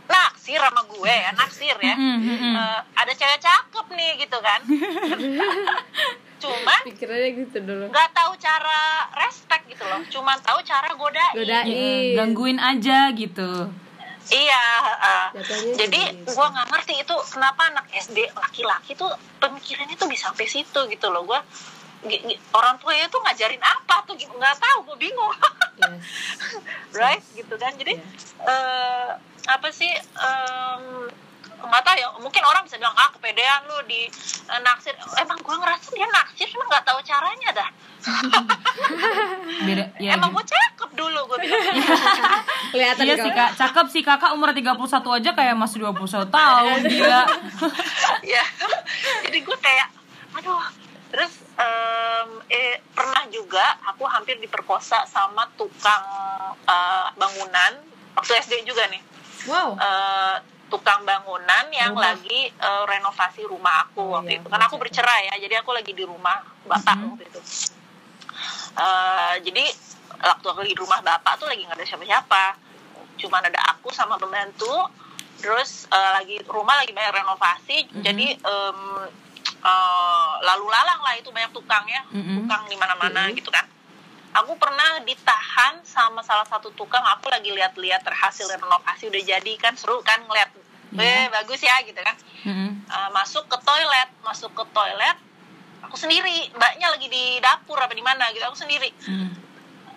[0.08, 2.56] naksir sama gue ya naksir ya Mm.
[2.56, 4.62] Eh, ada cewek cakep nih gitu kan
[6.38, 8.80] cuman pikirannya gitu dulu nggak tahu cara
[9.18, 13.74] respect gitu loh cuman tahu cara godain godain Ya, gangguin aja gitu
[14.28, 14.64] Iya,
[15.00, 16.36] uh, Jatuhnya jadi gitu.
[16.36, 19.08] gue nggak ngerti itu kenapa anak SD laki-laki tuh
[19.40, 21.24] pemikirannya tuh bisa sampai situ gitu loh.
[21.24, 21.40] Gue
[22.54, 25.34] orang tuanya tuh ngajarin apa tuh gim- nggak tahu gue bingung.
[25.78, 26.02] Yes.
[27.00, 27.22] right?
[27.34, 27.74] Gitu kan.
[27.76, 27.98] Jadi
[28.44, 29.10] eh,
[29.48, 30.84] apa sih em,
[31.58, 34.06] nggak tahu ya mungkin orang bisa bilang ah kepedean lu di
[34.46, 34.94] eh, naksir.
[35.18, 37.70] Emang gue ngerasa dia naksir cuma nggak tahu caranya dah.
[39.68, 41.66] Beda ya emang gue cakep dulu gue bilang.
[42.74, 44.78] Kelihatan Iya sih kak, cakep sih kakak umur 31
[45.18, 47.24] aja kayak masih 21 tahun gila.
[48.22, 48.46] Ya
[49.26, 49.88] jadi gue kayak
[50.38, 50.62] aduh
[51.08, 54.06] terus em, eh, pernah juga aku
[54.68, 56.04] diperkosa sama tukang
[56.68, 57.72] eh, bangunan
[58.14, 59.00] waktu SD juga nih
[59.48, 60.36] wow eh,
[60.68, 62.04] tukang bangunan yang Rumah.
[62.12, 64.84] lagi eh, renovasi rumah aku Oh, waktu iya, itu kan aku baca.
[64.84, 67.08] bercerai ya jadi aku lagi di rumah bapak Mhm.
[67.10, 67.42] waktu itu
[68.78, 69.66] Eh, jadi
[70.20, 72.44] waktu aku lagi di rumah bapak tuh lagi nggak ada siapa-siapa
[73.18, 74.70] cuman ada aku sama pembantu
[75.40, 78.04] terus eh, lagi rumah lagi banyak renovasi Mhm.
[78.04, 78.80] jadi em,
[79.64, 82.36] eh, lalu lalang lah itu banyak tukangnya Mhm.
[82.38, 83.34] tukang di mana-mana Mhm.
[83.34, 83.66] gitu kan
[84.38, 89.74] aku pernah ditahan sama salah satu tukang aku lagi lihat-lihat terhasil renovasi udah jadi kan
[89.74, 90.54] seru kan ngeliat
[90.88, 91.04] Iya.
[91.04, 92.16] eh bagus ya gitu kan
[92.48, 92.72] Mm-mm.
[92.80, 95.18] Eh, masuk ke toilet masuk ke toilet
[95.84, 99.30] aku sendiri mbaknya lagi di dapur apa di mana gitu aku sendiri Mm.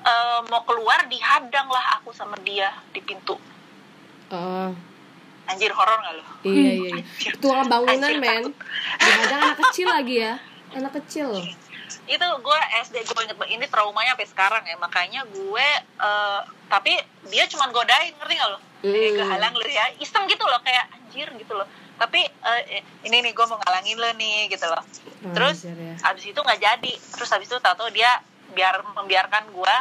[0.01, 3.37] Eh, mau keluar dihadang lah aku sama dia di pintu
[4.31, 4.71] Oh,
[5.45, 6.91] anjir horor nggak lo iya iya.
[6.97, 7.31] iya.
[7.37, 8.45] Tukang bangunan men.
[8.97, 10.35] Dihadang anak kecil lagi ya.
[10.71, 11.47] Anak kecil loh.
[12.07, 13.57] Itu gue SD gue inget banget.
[13.59, 14.77] Ini traumanya sampai sekarang ya.
[14.79, 15.69] Makanya gue
[16.01, 16.93] eh, tapi
[17.29, 18.59] dia cuma godain ngerti gak lo?
[18.81, 18.93] Hmm.
[18.93, 19.93] gue halang lu ya?
[20.01, 21.67] Iseng gitu loh kayak anjir gitu loh.
[22.01, 24.83] Tapi eh, ini nih gue mau ngalangin lo nih gitu loh.
[25.35, 25.95] Terus Wajar ya.
[26.13, 26.93] abis itu nggak jadi.
[26.95, 28.23] Terus abis itu tato dia
[28.55, 29.75] biar membiarkan gue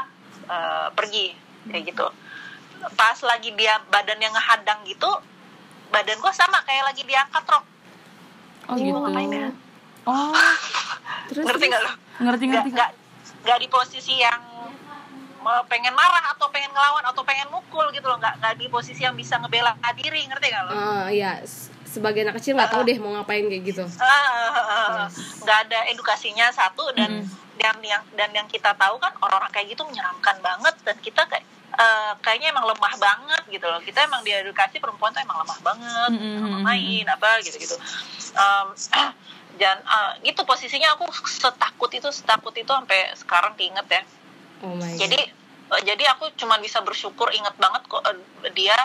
[0.50, 1.28] eh, pergi.
[1.70, 2.08] Kayak gitu.
[2.96, 5.12] Pas lagi dia badan yang ngehadang gitu
[5.90, 7.66] badan gue sama kayak lagi diangkat rok.
[8.70, 8.94] Oh gitu.
[8.94, 9.50] ngapain ya?
[10.06, 10.34] oh
[11.28, 11.74] Terus ngerti terus?
[11.74, 12.72] gak lo ngerti nggak ngerti.
[12.74, 12.90] nggak
[13.40, 14.42] nggak di posisi yang
[15.66, 18.18] pengen marah atau pengen ngelawan atau pengen mukul gitu loh.
[18.18, 20.28] Nggak nggak di posisi yang bisa ngebela diri.
[20.28, 21.40] Ngerti gak lo Ah, iya.
[21.42, 23.82] S- Sebagai anak kecil nggak tahu deh mau ngapain kayak gitu.
[23.98, 25.42] Ah, Yes.
[25.42, 26.94] nggak ada edukasinya satu.
[26.94, 27.58] Dan Mm.
[27.58, 30.76] dan yang dan yang kita tahu kan orang-orang kayak gitu menyeramkan banget.
[30.86, 31.42] Dan kita kayak
[31.72, 33.80] eh, kayaknya emang lemah banget gitu loh.
[33.80, 36.10] Kita emang diedukasi perempuan tuh emang lemah banget.
[36.12, 37.76] Mm, mm, sama mm, main apa gitu gitu
[39.60, 44.02] dan eh, gitu posisinya aku setakut itu setakut itu sampai sekarang keinget ya
[44.60, 44.98] Oh my god.
[44.98, 45.20] jadi
[45.70, 48.18] eh, jadi aku cuma bisa bersyukur inget banget kok eh,
[48.52, 48.76] dia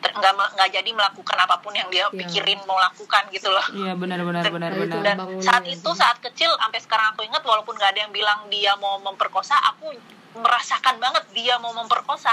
[0.00, 2.18] nggak nggak jadi melakukan apa pun yang dia Iya.
[2.18, 5.62] pikirin mau lakukan gitu loh iya benar benar Dan- benar itu benar dan bangunan saat
[5.62, 5.98] ya, itu sih.
[5.98, 9.92] saat kecil sampai sekarang aku ingat walaupun nggak ada yang bilang dia mau memperkosa aku
[10.32, 12.32] merasakan banget dia mau memperkosa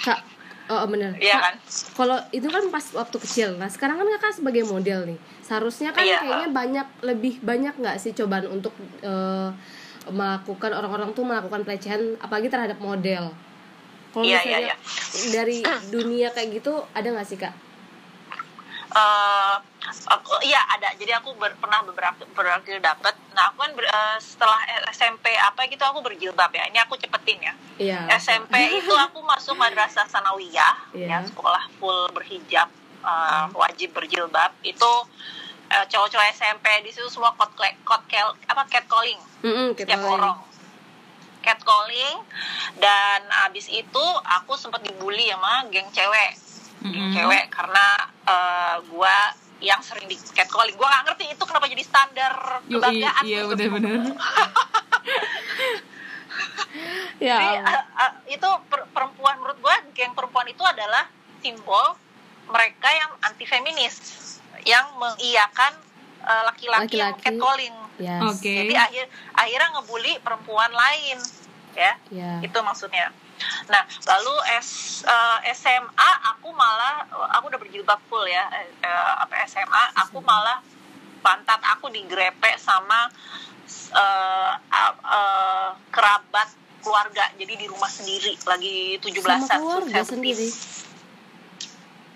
[0.00, 0.16] Kak,
[0.70, 1.12] oh bener.
[1.18, 1.54] Iya kan
[1.92, 3.48] Kalau itu kan pas waktu kecil.
[3.54, 5.18] Nah sekarang kan kakak sebagai model nih.
[5.50, 6.22] Seharusnya kan Iya.
[6.22, 8.70] kayaknya banyak lebih banyak nggak sih cobaan untuk
[9.02, 9.50] eh,
[10.06, 13.34] melakukan orang-orang tuh melakukan pelecehan, apalagi terhadap model.
[14.10, 14.74] Kalau Iya, misalnya iya,
[15.28, 15.58] dari
[15.90, 17.50] dunia kayak gitu ada nggak sih kak?
[18.90, 19.56] Eh,
[20.06, 24.18] aku iya ada jadi aku ber- pernah beberapa berhasil dapat nah aku kan ber- eh,
[24.18, 24.58] setelah
[24.88, 28.18] SMP apa gitu aku berjilbab ya ini aku cepetin ya Iya.
[28.18, 31.06] SMP itu aku masuk madrasah sanawiyah Iya.
[31.06, 32.66] ya sekolah full berhijab
[33.00, 34.92] uh, wajib berjilbab itu
[35.70, 38.02] uh, cowok-cowok SMP di situ semua kot kot
[38.44, 39.20] apa catcalling.
[39.42, 40.38] Mm-mm, setiap kita- orang.
[41.40, 42.20] Catcalling
[42.76, 46.36] dan abis itu aku sempat dibully sama geng cewek.
[46.84, 47.14] Geng Mm-mm.
[47.16, 47.86] cewek karena
[48.26, 50.76] uh, gua yang sering di catcalling.
[50.76, 53.50] Gua nggak ngerti itu kenapa jadi standar kebanggaan iya gitu.
[53.50, 54.00] benar-benar
[57.20, 57.36] Ya.
[57.36, 61.04] Jadi uh, uh, itu per- perempuan menurut gue geng perempuan itu adalah
[61.40, 61.92] simbol
[62.48, 63.96] mereka yang anti feminis
[64.64, 65.72] yang mengiyakan
[66.24, 67.24] uh, laki-laki yang Laki-laki.
[67.24, 67.76] catcalling.
[68.00, 68.20] Yes.
[68.24, 68.52] Oke.
[68.64, 69.04] Jadi akhir
[69.36, 71.18] akhirnya ngebully perempuan lain,
[71.76, 71.92] ya.
[72.08, 72.32] Ya.
[72.40, 73.12] Itu maksudnya.
[73.72, 78.44] Nah, lalu S, uh, SMA aku malah aku udah berjilbab full ya.
[78.52, 80.60] eh, eh, apa SMA aku malah
[81.20, 83.08] pantat aku digrepe sama
[83.96, 86.48] uh, uh, uh, kerabat
[86.80, 87.28] keluarga.
[87.36, 90.48] Jadi di rumah sendiri lagi 17-an Sama keluarga sendiri.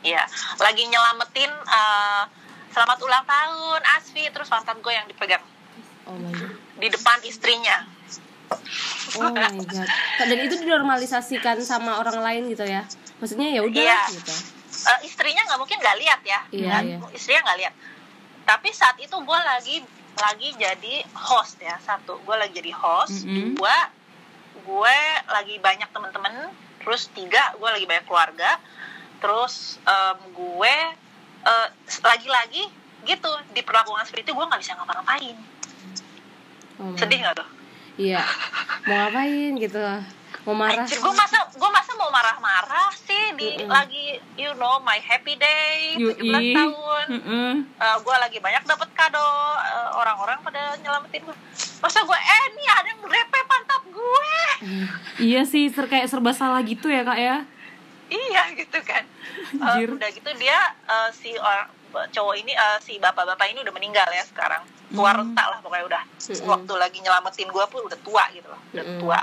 [0.05, 0.21] Iya,
[0.61, 2.29] lagi nyelamatin uh,
[2.69, 5.41] selamat ulang tahun Asfi terus pantat gue yang dipegang
[6.05, 6.53] Oh my god.
[6.77, 7.89] di depan istrinya.
[9.17, 9.89] Oh my god.
[10.21, 12.85] Dan itu dinormalisasikan sama orang lain gitu ya?
[13.17, 14.01] Maksudnya ya udah Iya.
[14.13, 14.35] gitu.
[14.85, 16.83] Eh, istrinya nggak mungkin nggak lihat ya, Iya, kan?
[16.85, 16.99] iya.
[17.11, 17.75] istrinya nggak lihat.
[18.45, 19.81] Tapi saat itu gue lagi
[20.15, 23.57] lagi jadi host ya satu, gue lagi jadi host, Mm-mm.
[23.57, 23.89] dua
[24.61, 28.61] gue lagi banyak temen-temen, terus tiga gue lagi banyak keluarga,
[29.25, 30.77] terus em, gue
[31.49, 31.69] eh,
[32.05, 32.69] lagi-lagi
[33.09, 35.37] gitu diperlakukan seperti itu gue nggak bisa ngapa-ngapain.
[36.77, 37.49] Oh, sedih nggak tuh?
[37.97, 38.21] Iya.
[38.85, 39.81] Mau ngapain gitu?
[40.45, 45.01] Mau marah Anjir, gue masa gue masa mau marah-marah sih di lagi you know my
[45.01, 46.53] happy day 17 Yui.
[46.53, 47.07] tahun.
[47.17, 47.53] Mm-mm.
[47.81, 49.25] gue lagi banyak dapat kado
[49.65, 51.37] eh, orang-orang pada nyelamatin gue.
[51.81, 54.37] Masa gue eh nih ada yang grepe pantat gue.
[55.25, 57.37] Iya sih, ser kayak serba salah gitu ya kak ya.
[58.15, 59.03] Iya gitu kan
[59.59, 59.91] Anjir.
[59.91, 61.69] udah gitu dia eh, si orang
[62.11, 65.19] cowok ini eh, si bapak-bapak ini udah meninggal ya sekarang tua Hmm.
[65.33, 66.47] renta lah pokoknya udah Mm-mm.
[66.47, 69.01] waktu lagi nyelamatin gue pun udah tua gitu loh udah Mm-mm.
[69.01, 69.21] tua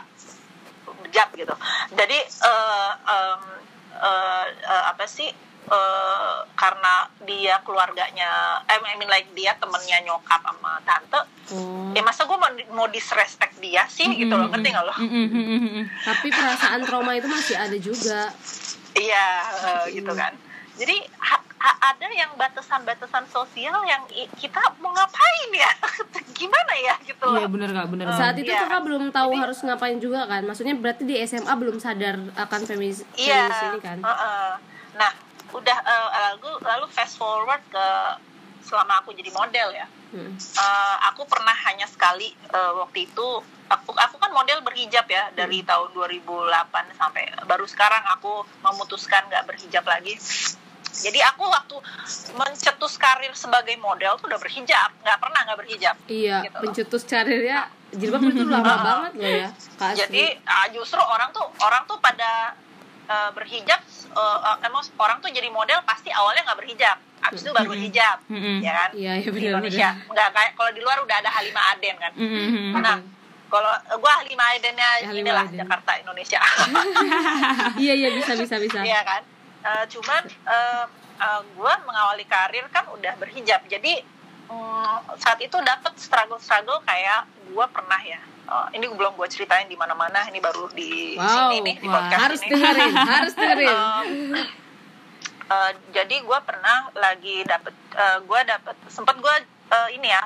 [1.01, 1.56] bejat gitu
[1.93, 3.41] jadi eh, em,
[3.95, 5.30] eh, eh, apa sih
[5.67, 11.21] eh, karena dia keluarganya I mean like dia temennya nyokap sama tante
[11.54, 11.93] oh.
[11.93, 15.84] ya masa gue mau, mau disrespect dia sih gitu loh ngerti nggak lo mm-mm, mm-mm.
[16.04, 18.34] tapi perasaan trauma itu masih ada juga
[18.93, 19.27] Iya,
[19.67, 20.34] eh, gitu kan.
[20.73, 25.71] Jadi ha- ha- ada yang batasan-batasan sosial yang i- kita mau ngapain ya?
[26.34, 27.51] Gimana ya gitu Iya loh.
[27.51, 28.06] bener kak, bener.
[28.12, 28.41] saat kak.
[28.41, 28.65] itu Iya.
[28.65, 33.06] kakak belum tahu harus ngapain juga kan maksudnya berarti di SMA belum sadar akan feminis,
[33.13, 33.45] Iya.
[33.45, 34.49] feminis ini kan heeh.
[34.91, 35.12] Nah,
[35.51, 37.88] udah eh, lalu lalu fast forward ke
[38.63, 39.88] selama aku jadi model ya.
[40.12, 40.36] Mm.
[40.38, 43.28] Eh, aku pernah hanya sekali eh, waktu itu
[43.71, 49.47] aku aku kan model berhijab ya dari tahun 2008 sampai baru sekarang aku memutuskan nggak
[49.47, 50.19] berhijab lagi.
[50.91, 51.76] Jadi aku waktu
[52.36, 55.95] mencetus karir sebagai model tuh udah berhijab, nggak pernah nggak berhijab.
[56.12, 56.60] iya Gitu.
[56.60, 59.50] pencetus karirnya jilbab itu lama banget loh ya.
[59.95, 62.60] Jadi ah, justru orang tuh orang tuh pada
[63.08, 67.51] eh, berhijab, eh, eh, emang orang tuh jadi model pasti awalnya nggak berhijab, abis itu
[67.51, 68.57] baru berhijab, Mm-mm.
[68.59, 68.89] ya kan?
[68.93, 72.11] iya iya Di benar Indonesia nggak kayak kalau di luar udah ada Halimah Aden kan.
[72.17, 72.81] Mm-mm, mm-mm.
[72.81, 72.97] Nah,
[73.47, 75.59] kalau gua Halimah Adennya Halimah inilah Aden.
[75.59, 76.39] Jakarta Indonesia,
[77.83, 79.21] iya iya bisa bisa bisa Iya kan?
[79.61, 80.83] Eh, cuman eh,
[81.19, 84.01] eh, gua mengawali karir kan udah berhijab, jadi
[84.47, 88.19] mm, saat itu dapat struggle-struggle kayak gua pernah ya.
[88.51, 91.95] Eh, ini belum gue ceritain di mana-mana, ini baru di wow sini nih di wah,
[92.03, 92.49] podcast harus ini.
[92.51, 94.35] dengerin harus dengerin Um,
[95.47, 97.75] uh, jadi gue pernah lagi dapet
[98.23, 99.35] gue dapet sempet gue
[99.95, 100.23] ini ya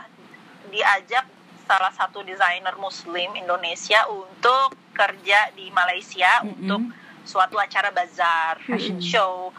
[0.70, 1.26] diajak
[1.66, 6.62] salah satu desainer muslim Indonesia untuk kerja di Malaysia Mm-mm.
[6.62, 6.82] untuk
[7.26, 9.50] suatu acara bazar fashion show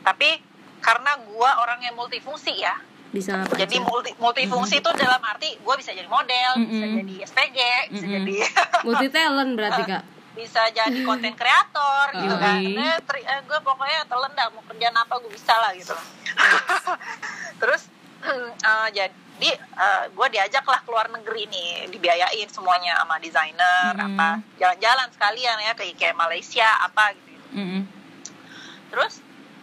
[0.00, 0.40] tapi
[0.80, 2.74] karena gue orang yang multifungsi ya
[3.10, 6.98] bisa apa jadi aja multi multifungsi itu dalam arti gue bisa jadi model bisa Mm-mm.
[7.02, 7.58] jadi SPG
[7.90, 8.14] bisa Mm-mm.
[8.16, 8.34] jadi
[8.86, 14.06] multi talent berarti kak bisa jadi konten kreator gitu kan eh, tri- eh, gue pokoknya
[14.06, 15.90] telan dah mau kerjaan apa gue bisa lah gitu
[17.60, 17.90] terus
[18.70, 19.50] eh, jadi
[20.10, 24.14] gue diajak lah ke luar negeri nih dibiayain semuanya sama desainer Mm-mm.
[24.14, 27.82] apa jalan-jalan sekalian ya ke kayak Malaysia apa gitu Mm-mm.
[28.88, 29.18] terus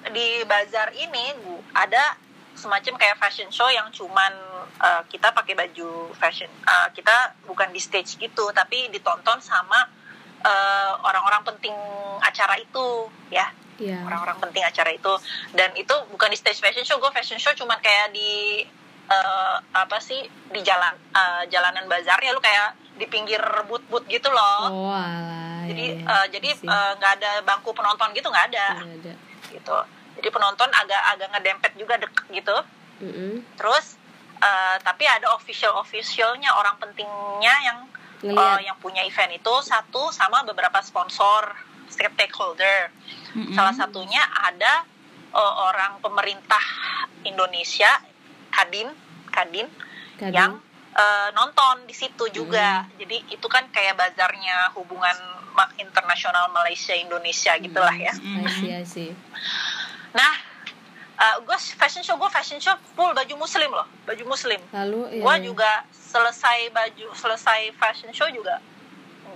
[0.07, 2.15] di bazar ini gua- ada
[2.57, 4.33] semacam kayak fashion show yang cuman
[4.81, 9.85] uh, kita pakai baju fashion uh, kita bukan di stage gitu tapi ditonton sama
[10.41, 11.75] uh, orang-orang penting
[12.19, 13.47] acara itu ya.
[13.77, 14.01] Iya.
[14.09, 15.13] Orang-orang penting acara itu.
[15.53, 18.65] Dan itu bukan di stage fashion show gue fashion show cuman kayak di
[19.05, 23.39] uh, apa sih di jalan uh, jalanan bazarnya lu kayak di pinggir
[23.69, 24.89] but-but gitu loh.
[24.89, 26.07] Oh alah jadi iya, iya.
[26.09, 26.65] uh, jadi Sih.
[26.65, 28.67] uh, nggak ada bangku penonton gitu nggak ada.
[28.81, 29.13] Iya, ada.
[29.53, 29.77] Gitu
[30.17, 32.57] jadi penonton agak agak ngedempet juga deket gitu
[33.05, 33.45] Mm-mm.
[33.55, 33.95] terus
[34.41, 37.77] eh, tapi ada official officialnya orang pentingnya yang
[38.25, 38.57] Ngeliat.
[38.57, 41.53] eh, yang punya event itu satu sama beberapa sponsor
[41.87, 42.89] stakeholder
[43.37, 43.53] Mm-mm.
[43.53, 44.83] salah satunya ada
[45.31, 46.63] eh, orang pemerintah
[47.21, 47.89] Indonesia
[48.49, 48.89] Kadin
[49.29, 49.69] Kadin
[50.17, 50.33] Kadin.
[50.33, 50.51] yang
[50.97, 55.13] eh, nonton di situ juga jadi itu kan kayak bazarnya hubungan
[55.81, 59.09] internasional Malaysia Indonesia gitulah ya I see, I see.
[60.13, 60.33] Nah,
[61.43, 64.61] gue fashion show gue fashion show full baju muslim loh, baju muslim.
[64.69, 65.43] Lalu ya, gue ya.
[65.43, 68.61] juga selesai baju selesai fashion show juga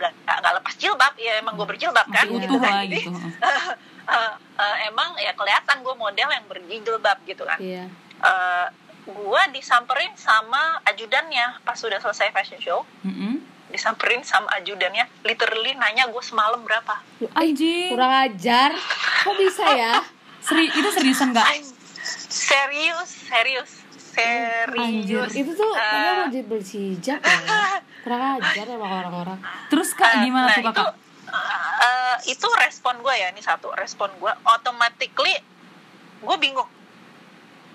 [0.02, 3.12] nggak nggak lepas jilbab ya emang gue berjilbab kan Masih gitu utuh kan Jadi, gitu.
[3.46, 7.86] eh, eh, emang ya kelihatan gue model yang berjilbab gitu kan Iya.
[8.22, 8.68] Eh,
[9.06, 13.42] gue disamperin sama ajudannya pas sudah selesai fashion show Mm-mm.
[13.70, 16.98] disamperin sama ajudannya literally nanya gue semalam berapa
[17.38, 17.94] Anjing.
[17.94, 18.74] Kurang ajar.
[19.22, 20.02] Kok bisa ya?
[20.42, 21.46] Seri itu seriusan gak?
[21.46, 21.62] Ay,
[22.28, 23.70] serius serius
[24.12, 27.38] serius Itu tuh mau jadi berhijab ya.
[28.04, 29.40] Kurang ajar emang orang-orang.
[29.68, 30.94] Terus kak Eh, gimana nah, tuh itu, kakak?
[31.82, 35.32] eh, itu respon gue ya ini satu respon gue automatically
[36.20, 36.68] gue bingung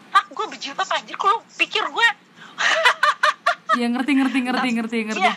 [0.08, 2.08] Pak, gue berjilbab anjir, kok lu pikir gue
[3.74, 5.20] Ya ngerti ngerti ngerti ngerti ngerti.
[5.20, 5.34] Iya,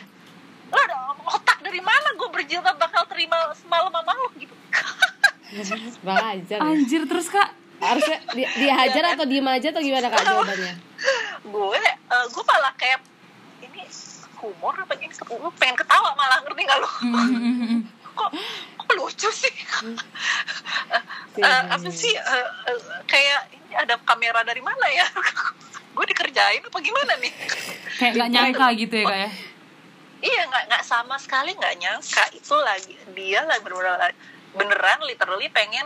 [0.66, 0.96] lo ada
[1.30, 4.56] otak dari mana gue berjilbab bakal terima semalam sama lu gitu
[6.04, 6.70] Kurang ajar ya.
[6.70, 7.50] Anjir terus kak?
[7.80, 10.74] Harusnya di, dihajar atau diem aja atau gimana kak jawabannya?
[11.40, 13.00] gue eh, gue malah kayak
[13.64, 13.82] ini
[14.44, 15.14] humor apa gini?
[15.16, 16.90] Lu pengen ketawa malah ngerti nggak lu?
[17.08, 17.80] Mm-mm.
[18.20, 18.30] kok
[18.76, 19.56] kok lucu sih?
[21.40, 22.12] Eh, apa sih
[23.08, 25.08] kayak ini ada kamera dari mana ya?
[25.96, 27.32] Gue dikerjain apa gimana nih?
[27.96, 29.32] Kayak nggak nyangka gitu ya kak ya?
[30.20, 32.24] Iya nggak nggak sama sekali nggak nyangka.
[32.36, 34.12] Itu lagi dia lah beneran
[34.56, 35.86] beneran literally pengen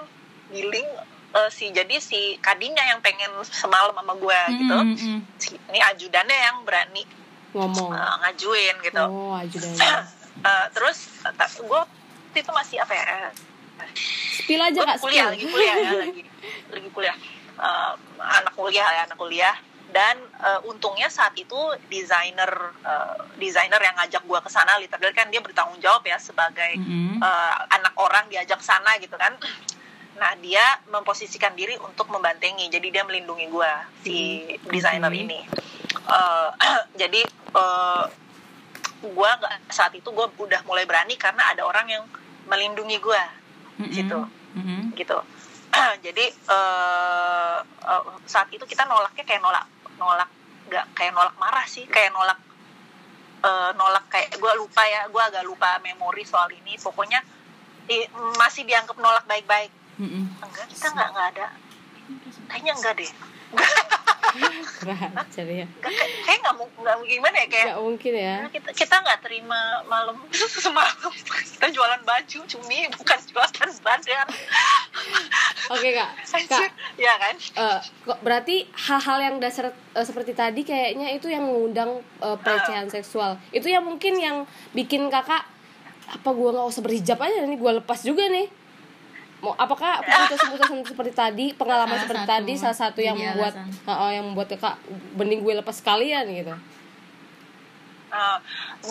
[0.53, 0.87] giling
[1.33, 4.75] eh, si jadi si kadinya yang pengen semalam sama gue gitu.
[4.77, 5.17] Mm-mm.
[5.41, 7.03] si, ini ajudannya yang berani
[7.53, 7.91] ngomong.
[7.91, 9.03] eh, ngajuin gitu.
[9.03, 9.37] Oh
[10.43, 11.07] Eh, terus
[11.61, 11.81] gue
[12.33, 13.05] itu masih apa ya
[14.33, 16.21] spill aja gue kak kuliah spill lagi kuliah ya lagi
[16.73, 17.15] lagi kuliah.
[17.53, 19.55] Eh, anak kuliah ya anak kuliah
[19.93, 21.55] dan eh, untungnya saat itu
[21.87, 22.49] desainer
[22.81, 27.21] eh, desainer yang ngajak gue ke sana literally kan dia bertanggung jawab ya sebagai Mm-mm.
[27.21, 29.37] eh, anak orang diajak sana gitu kan
[30.13, 30.61] nah dia
[30.93, 33.71] memposisikan diri untuk membantengi jadi dia melindungi gue
[34.05, 34.17] si
[34.69, 35.21] desainer Oke.
[35.25, 35.41] ini
[36.03, 36.49] Eh,
[37.01, 37.21] jadi
[37.55, 38.03] eh,
[39.03, 39.31] gue
[39.67, 42.03] saat itu gue udah mulai berani karena ada orang yang
[42.47, 43.23] melindungi gue
[43.79, 43.91] Mm-mm.
[43.91, 44.19] gitu
[44.55, 44.81] Mm-mm.
[44.95, 45.17] gitu
[46.05, 49.65] jadi eh, eh, saat itu kita nolaknya kayak nolak
[49.97, 50.29] nolak
[50.69, 52.39] nggak kayak nolak marah sih kayak nolak
[53.43, 56.79] eh, nolak kayak gue lupa ya gue agak lupa memori soal ini.
[56.79, 57.19] Pokoknya
[57.91, 58.07] i-
[58.39, 59.71] masih dianggap nolak baik-baik.
[59.99, 60.25] Mm-mm.
[60.41, 61.47] enggak kita nggak nggak ada.
[62.49, 63.11] Kayaknya enggak deh
[64.83, 65.65] kurang ajar ya.
[65.69, 68.35] Nggak, kayak kayak nggak mau nggak mau gimana ya kayak nggak mungkin ya.
[68.43, 70.17] Nah, kita kita nggak terima malam
[70.65, 71.11] semalam.
[71.23, 74.27] Kita jualan baju cumi bukan jualan badan.
[75.71, 76.11] Oke kak.
[76.49, 76.69] Kak.
[76.99, 77.35] Ya kan?
[77.39, 82.91] Eh, kok berarti hal-hal yang dasar eh, seperti tadi kayaknya itu yang mengundang eh, pelecehan
[82.91, 83.39] seksual.
[83.55, 84.43] Itu yang mungkin yang
[84.75, 85.47] bikin kakak
[86.03, 88.51] apa gua nggak usah berhijab aja nih gua lepas juga nih
[89.51, 92.31] apakah putusan-putusan seperti tadi pengalaman Salah seperti satu.
[92.31, 93.99] tadi salah satu yang Jadi membuat alasan.
[93.99, 94.75] oh, yang membuat kakak
[95.19, 96.55] bening gue lepas sekalian gitu?
[98.13, 98.37] Eh,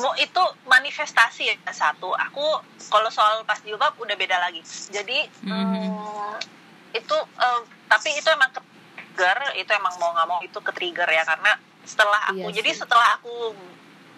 [0.03, 2.11] mau itu manifestasi ya satu.
[2.11, 2.43] Aku
[2.91, 4.59] kalau soal pas jilbab udah beda lagi.
[4.91, 6.37] Jadi mm,
[6.93, 8.61] itu eh, tapi itu emang ke
[9.15, 11.55] trigger itu emang mau nggak mau itu ke trigger ya karena
[11.87, 13.55] setelah aku Iya jadi setelah aku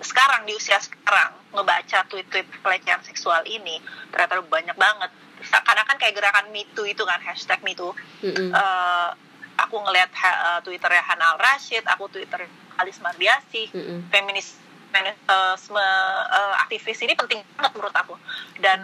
[0.04, 3.80] sekarang di usia sekarang ngebaca tweet-tweet pelecehan seksual ini
[4.12, 5.10] ternyata banyak banget
[5.44, 7.90] karena kan kayak gerakan Me Too itu kan hashtag Me Too
[8.22, 8.52] Mm-mm.
[8.52, 9.08] eh,
[9.54, 12.44] aku ngelihat ha- eh, twitternya Hanal Rashid, aku twitter
[12.80, 14.08] Alis Mardiasi, Mm-mm.
[14.10, 14.56] feminis
[14.90, 18.14] feminisme eh, aktivis ini penting banget menurut aku.
[18.62, 18.80] Dan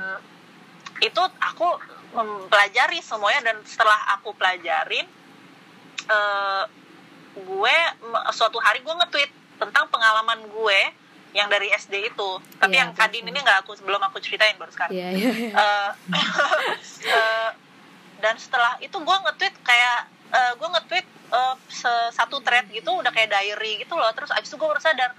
[1.00, 1.68] itu aku
[2.12, 5.06] mempelajari semuanya dan setelah aku pelajarin,
[6.06, 6.64] eh,
[7.34, 7.76] gue
[8.30, 10.80] suatu hari gue nge-tweet tentang pengalaman gue
[11.31, 12.31] yang dari SD itu.
[12.59, 14.93] Tapi Iya, yang Kadin ini nggak aku belum aku ceritain baru sekarang.
[14.93, 15.51] Iya, iya, iya.
[15.53, 15.91] Eh,
[17.14, 17.51] eh,
[18.18, 19.99] dan setelah itu gue nge-tweet kayak
[20.31, 24.11] eh, gue nge-tweet eh, se- satu thread gitu udah kayak diary gitu loh.
[24.11, 25.14] Terus abis itu gue baru sadar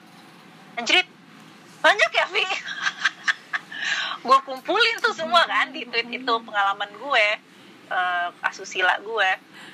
[0.75, 1.07] anjrit
[1.81, 2.45] banyak ya Vi
[4.21, 7.25] gue kumpulin tuh semua kan di tweet itu pengalaman gue
[7.89, 9.29] eh, asusila gue.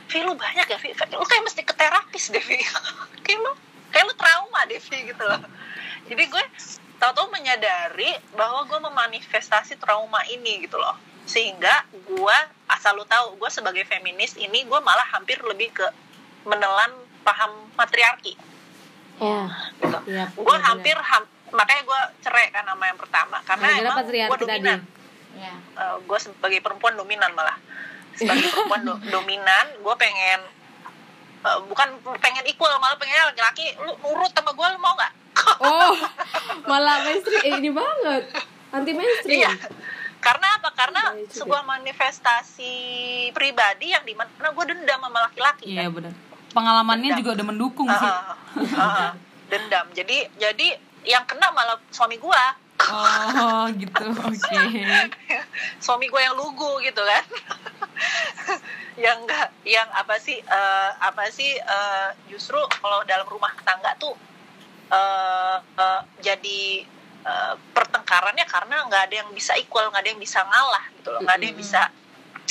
[0.07, 2.61] Vi lu banyak ya Vi lu kayak mesti ke terapis deh Vi
[3.25, 3.51] kayak lu
[3.89, 5.41] kayak lu trauma deh Vi gitu loh
[6.07, 6.43] jadi gue
[6.97, 10.95] tahu-tahu menyadari bahwa gue memanifestasi trauma ini gitu loh.
[11.23, 15.85] Sehingga gue asal lu tahu gue sebagai feminis ini gue malah hampir lebih ke
[16.43, 16.89] menelan
[17.21, 18.33] paham matriarki.
[19.17, 19.97] Oh gitu.
[20.07, 23.37] iya gue hampir ham- makanya gue cerai kan sama yang pertama.
[23.43, 24.79] Karena Gara-gara emang gue dominan.
[25.37, 25.53] ya
[25.99, 27.57] gue sebagai perempuan dominan malah.
[28.15, 30.39] Sebagai perempuan do- dominan gue pengen
[31.43, 31.87] eh, bukan
[32.17, 33.75] pengen equal malah pengen laki-laki.
[33.77, 35.13] Lu nurut sama gue lu mau nggak
[35.65, 35.93] oh
[36.65, 38.23] malah mainstream eh, ini banget
[38.69, 39.53] anti mainstream iya
[40.17, 42.73] karena apa karena sebuah manifestasi
[43.31, 45.93] pribadi yang di mana gue dendam sama laki-laki Iya kan.
[45.93, 46.13] benar.
[46.51, 47.19] Pengalamannya Dendam.
[47.21, 48.09] juga udah mendukung sih.
[48.09, 49.11] Ah, ah, ah,
[49.47, 50.67] dendam jadi jadi
[51.05, 52.43] yang kena malah suami gue
[52.87, 54.03] Oh gitu.
[54.03, 54.83] Oke.
[55.79, 57.23] suami gue yang lugu gitu kan
[59.05, 64.17] yang enggak yang apa sih eh, apa sih eh, justru kalau dalam rumah tangga tuh
[64.89, 66.61] eh, eh, jadi
[67.23, 71.21] eh, pertengkarannya karena nggak ada yang bisa equal nggak ada yang bisa ngalah gitu loh
[71.21, 71.81] nggak ada yang bisa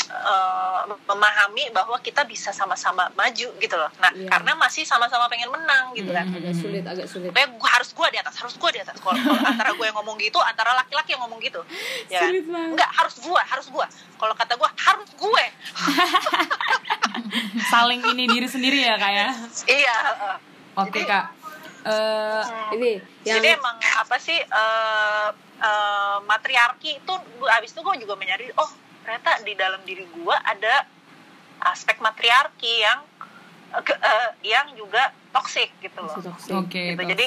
[0.06, 4.28] eh, memahami bahwa kita bisa sama-sama maju gitu loh nah Iya.
[4.28, 8.06] karena masih sama-sama pengen menang gitu kan agak sulit agak sulit Kayak gua harus gue
[8.12, 8.96] di atas, harus gue di atas.
[8.96, 9.12] Kalau
[9.44, 11.60] antara gue yang ngomong gitu, antara laki-laki yang ngomong gitu,
[12.12, 12.32] ya kan?
[12.72, 13.86] Enggak, harus gue, harus gue.
[14.16, 15.44] Kalau kata gue, harus gue.
[17.68, 19.28] Saling ini diri sendiri ya kak ya.
[19.66, 19.96] Iya.
[20.78, 21.24] Oke kak.
[21.86, 22.42] Eh
[22.74, 25.28] ini yang Jadi emang apa sih eh,
[25.62, 27.14] eh, matriarki itu,
[27.46, 28.70] abis itu gue juga menyadari, oh
[29.06, 30.82] ternyata di dalam diri gue ada
[31.62, 33.00] aspek matriarki yang
[33.70, 36.10] eh, ke- eh, yang juga toksik gitu loh.
[36.18, 36.52] toxic.
[36.58, 36.82] Oke.
[36.92, 36.98] gitu.
[36.98, 37.10] toxic.
[37.14, 37.26] Jadi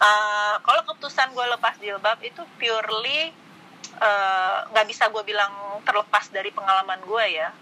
[0.00, 3.36] Uh, kalau keputusan gue lepas jilbab itu purely
[4.00, 5.52] uh, nggak bisa gue bilang
[5.84, 7.52] terlepas dari pengalaman gue ya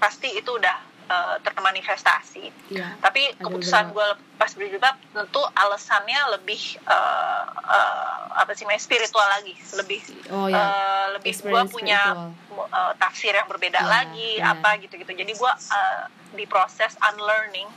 [0.00, 2.96] pasti itu udah uh, termanifestasi Iya.
[2.98, 9.54] tapi keputusan gue lepas berjilbab tentu alasannya lebih uh, uh, apa sih namanya, spiritual lagi
[9.74, 10.58] lebih Oh ya.
[10.58, 12.66] uh, lebih gue punya spiritual.
[12.72, 14.52] uh, tafsir yang berbeda Iya, lagi iya.
[14.52, 16.02] apa gitu-gitu jadi gue uh,
[16.34, 17.68] di proses unlearning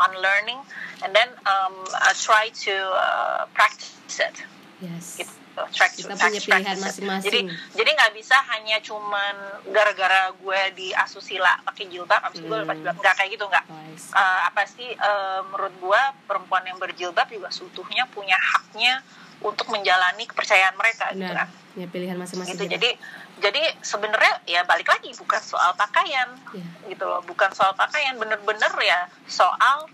[0.00, 0.60] unlearning
[1.04, 4.36] and then um, I try to uh, practice it
[4.80, 5.20] Yes.
[5.20, 5.28] gitu
[5.68, 7.24] try to Kita punya pilihan masing-masing.
[7.26, 7.40] jadi
[7.74, 9.34] jadi nggak bisa hanya cuman
[9.66, 12.62] gara-gara gue di asusila pakai jilbab abis itu gue Hmm.
[12.62, 14.08] lepas jilbab nggak kayak gitu nggak Wise.
[14.12, 19.00] uh, apa sih uh, menurut gua perempuan yang berjilbab juga seutuhnya punya haknya
[19.40, 21.36] untuk menjalani kepercayaan mereka gitu Benar.
[21.38, 22.52] kan Punya pilihan masing-masing.
[22.52, 22.90] gitu jadi
[23.38, 26.66] jadi sebenarnya ya balik lagi bukan soal pakaian Iya.
[26.88, 29.88] gitu loh bukan soal pakaian bener-bener ya soal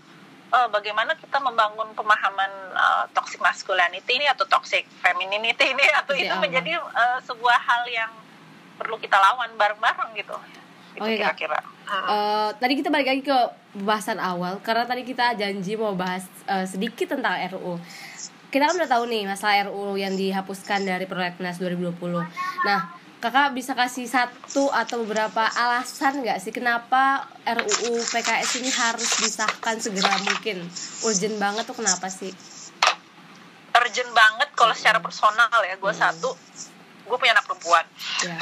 [0.51, 6.27] uh, bagaimana kita membangun pemahaman uh, toxic masculinity ini atau toxic femininity ini atau Seperti
[6.27, 6.43] itu apa?
[6.43, 8.11] menjadi uh, sebuah hal yang
[8.77, 10.37] perlu kita lawan bareng-bareng gitu
[10.97, 11.37] itu Oke, Kak.
[11.37, 12.03] kira-kira Hmm.
[12.03, 13.39] Eh, tadi kita balik lagi ke
[13.71, 17.79] pembahasan awal karena tadi kita janji mau bahas eh, sedikit tentang RUU.
[18.51, 21.95] Kita kan udah tahu nih masalah RUU yang dihapuskan dari Prolegnas 2020.
[22.67, 29.09] Nah, kakak bisa kasih satu atau beberapa alasan nggak sih kenapa RUU PKS ini harus
[29.17, 30.61] disahkan segera mungkin?
[31.01, 32.29] Urgent banget tuh kenapa sih?
[33.77, 36.33] urgent banget kalau secara personal ya gue satu
[37.03, 37.85] gue punya anak perempuan
[38.19, 38.37] Ya.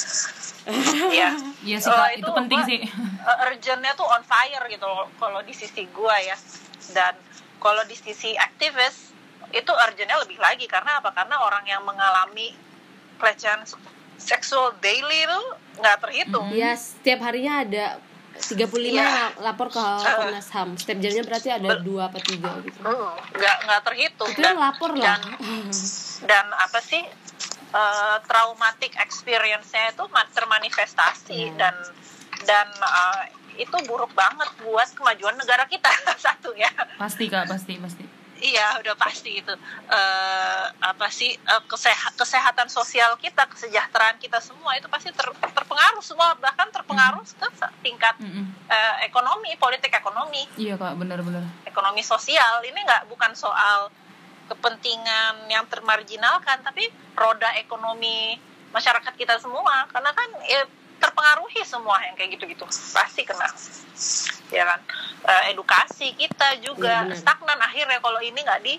[1.20, 1.28] ya
[1.60, 2.80] Iya sih Eh, kak, itu, penting gua, sih.
[2.80, 6.36] eh, urgentnya tuh on fire gitu loh kalau di sisi gue ya
[6.90, 7.12] dan
[7.60, 9.12] kalau di sisi aktivis
[9.52, 12.56] itu urgentnya lebih lagi karena apa karena orang yang mengalami
[13.16, 13.60] pelecehan
[14.20, 15.40] seksual daily itu
[15.76, 17.86] nggak terhitung Ya, setiap harinya ada
[18.32, 19.34] 35 Iya.
[19.38, 19.80] lapor ke
[20.16, 20.68] Komnas HAM.
[20.74, 22.78] Setiap jamnya berarti ada dua apa tiga gitu.
[22.78, 25.16] Mm, nggak nggak terhitung Itu yang lapor lah.
[25.16, 25.20] dan
[26.22, 27.02] dan apa sih
[27.70, 31.56] uh, traumatic experience-nya itu ma- termanifestasi Iya.
[31.58, 31.74] dan
[32.42, 33.20] dan uh,
[33.54, 35.90] itu buruk banget buat kemajuan negara kita
[36.24, 38.04] satu ya Pasti kak, pasti, pasti.
[38.42, 39.54] Iya udah pasti itu
[39.86, 45.98] Eh, apa sih eh, keseha- kesehatan sosial kita kesejahteraan kita semua itu pasti ter- terpengaruh
[46.00, 47.46] semua bahkan terpengaruh ke
[47.80, 48.46] tingkat Mm-mm.
[48.66, 51.42] eh, ekonomi politik ekonomi Iya kak, benar-benar.
[51.64, 53.90] ekonomi sosial ini nggak bukan soal
[54.46, 58.34] kepentingan yang termarginalkan tapi roda ekonomi
[58.70, 60.62] masyarakat kita semua karena kan ya,
[61.00, 62.64] terpengaruhi semua yang kayak gitu-gitu.
[62.92, 63.48] Pasti kena.
[64.52, 64.80] Ya kan?
[65.24, 67.18] Eh, edukasi kita juga Iya, benar.
[67.18, 68.76] stagnan akhirnya kalau ini nggak di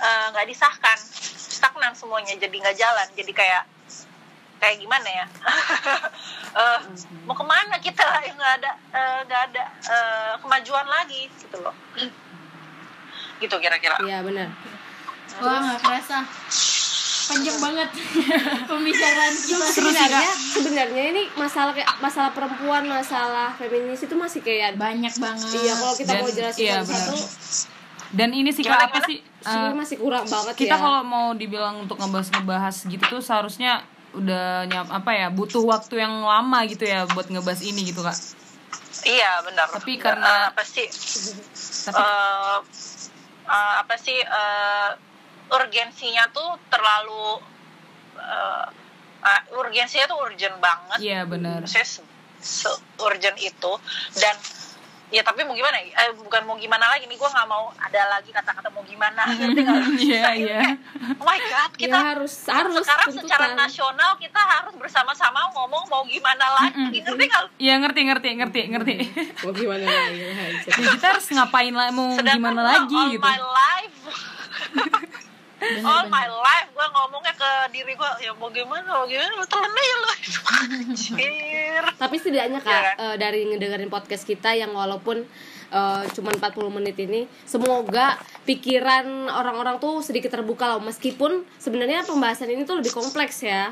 [0.00, 0.98] eh, nggak disahkan.
[1.50, 3.08] Stagnan semuanya jadi nggak jalan.
[3.14, 3.62] Jadi kayak
[4.60, 5.26] kayak gimana ya?
[6.50, 6.80] Eh,
[7.30, 8.70] mau ke mana kita yang nggak ada
[9.22, 11.70] nggak ada eh, kemajuan lagi gitu loh.
[13.38, 13.94] Gitu kira-kira.
[14.02, 14.50] Iya, benar.
[15.38, 16.26] Wah nggak kerasa
[17.30, 17.88] panjang banget.
[18.70, 19.66] Pembicaraan kita.
[19.70, 20.30] sebenarnya.
[20.50, 25.50] Sebenarnya ini masalah kayak masalah perempuan masalah feminis itu masih kayak Banyak banget.
[25.56, 27.14] iya kalau kita Dan- mau jelasin iya, satu-satu.
[28.10, 29.22] Dan ini sih apa sih?
[29.22, 30.76] eh, masih kurang banget kita ya.
[30.76, 36.10] kalau mau dibilang untuk ngebahas-ngebahas gitu tuh seharusnya udah nyam apa ya butuh waktu yang
[36.20, 38.18] lama gitu ya buat ngebahas ini gitu kak.
[39.00, 39.70] Iya benar.
[39.70, 40.86] Tapi karena- Eh, apa sih?
[41.86, 42.58] Tapi eh,
[43.46, 44.88] eh, apa sih eh,
[45.50, 47.42] urgensinya tuh terlalu
[48.16, 48.66] eh,
[49.22, 50.98] eh, urgensinya tuh urgent banget.
[50.98, 51.66] Iya benar.
[51.66, 52.00] Saya se,
[52.38, 53.72] se- urgent itu.
[54.14, 54.36] Dan
[55.10, 56.06] ya tapi mau gimana ya?
[56.06, 59.26] eh, bukan mau gimana lagi nih gue nggak mau ada lagi kata-kata mau gimana.
[59.42, 59.82] Ngerti nggak?
[59.98, 60.60] Iya, ini iya.
[61.18, 63.26] oh my god kita ya harus harus sekarang tuntutan.
[63.26, 67.44] secara nasional kita harus bersama-sama ngomong mau gimana lagi ngerti nggak?
[67.58, 68.94] Iya ngerti ngerti ngerti ngerti.
[69.42, 70.18] Mau gimana lagi?
[70.22, 70.46] Ya,
[70.94, 73.26] kita harus ngapain lah mau Sedangkan gimana lagi all gitu.
[73.26, 73.98] my life
[75.82, 79.70] all my life gue ngomongnya ke diri gue ya mau gimana mau gimana lu telan
[79.70, 80.08] aja lu
[80.50, 82.94] anjir tapi setidaknya kak Iya kan?
[82.98, 85.22] eh, dari ngedengerin podcast kita yang walaupun
[85.68, 86.40] eh, cuma 40
[86.72, 92.90] menit ini semoga pikiran orang-orang tuh sedikit terbuka lah meskipun sebenarnya pembahasan ini tuh lebih
[92.90, 93.70] kompleks ya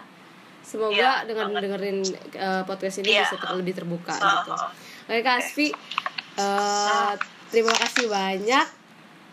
[0.61, 1.61] semoga Iya, dengan banget.
[1.64, 1.99] dengerin
[2.34, 3.24] eh, podcast ini Iya.
[3.24, 4.68] bisa ter- lebih terbuka Ah, gitu ah.
[5.09, 5.68] oke kak Asfi
[6.36, 7.12] eh,
[7.49, 8.66] terima kasih banyak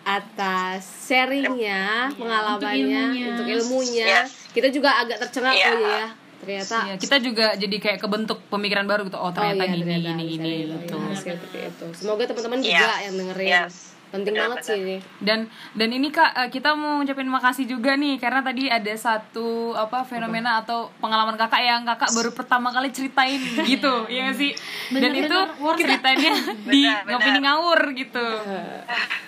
[0.06, 2.78] atas sharingnya pengalamannya
[3.12, 3.26] ilmunya.
[3.34, 4.30] untuk ilmunya Yes.
[4.53, 5.68] kita juga agak tercengang Iya.
[5.68, 9.66] oh iya ya ternyata Iya, kita juga jadi kayak kebentuk pemikiran baru gitu oh ternyata
[9.66, 11.86] iya, gini ternyata gini bisa gini gitu, gitu ya, seperti itu.
[11.95, 12.70] Semoga teman-teman Yes.
[12.70, 13.49] juga yang dengerin.
[13.49, 13.76] Yes.
[14.16, 14.78] Penting Benar, banget sih.
[14.78, 14.97] Ini.
[15.20, 15.39] dan
[15.76, 20.01] dan ini kak eh, kita mau ngucapin makasih juga nih karena tadi ada satu apa
[20.01, 24.07] fenomena atau pengalaman kakak yang kakak baru pertama kali ceritain gitu.
[24.07, 24.51] Ya nggak sih?
[24.91, 25.76] Dan itu it.
[25.76, 26.32] ceritanya
[26.72, 27.11] di Benar, benar.
[27.11, 28.28] ngopini ngawur gitu.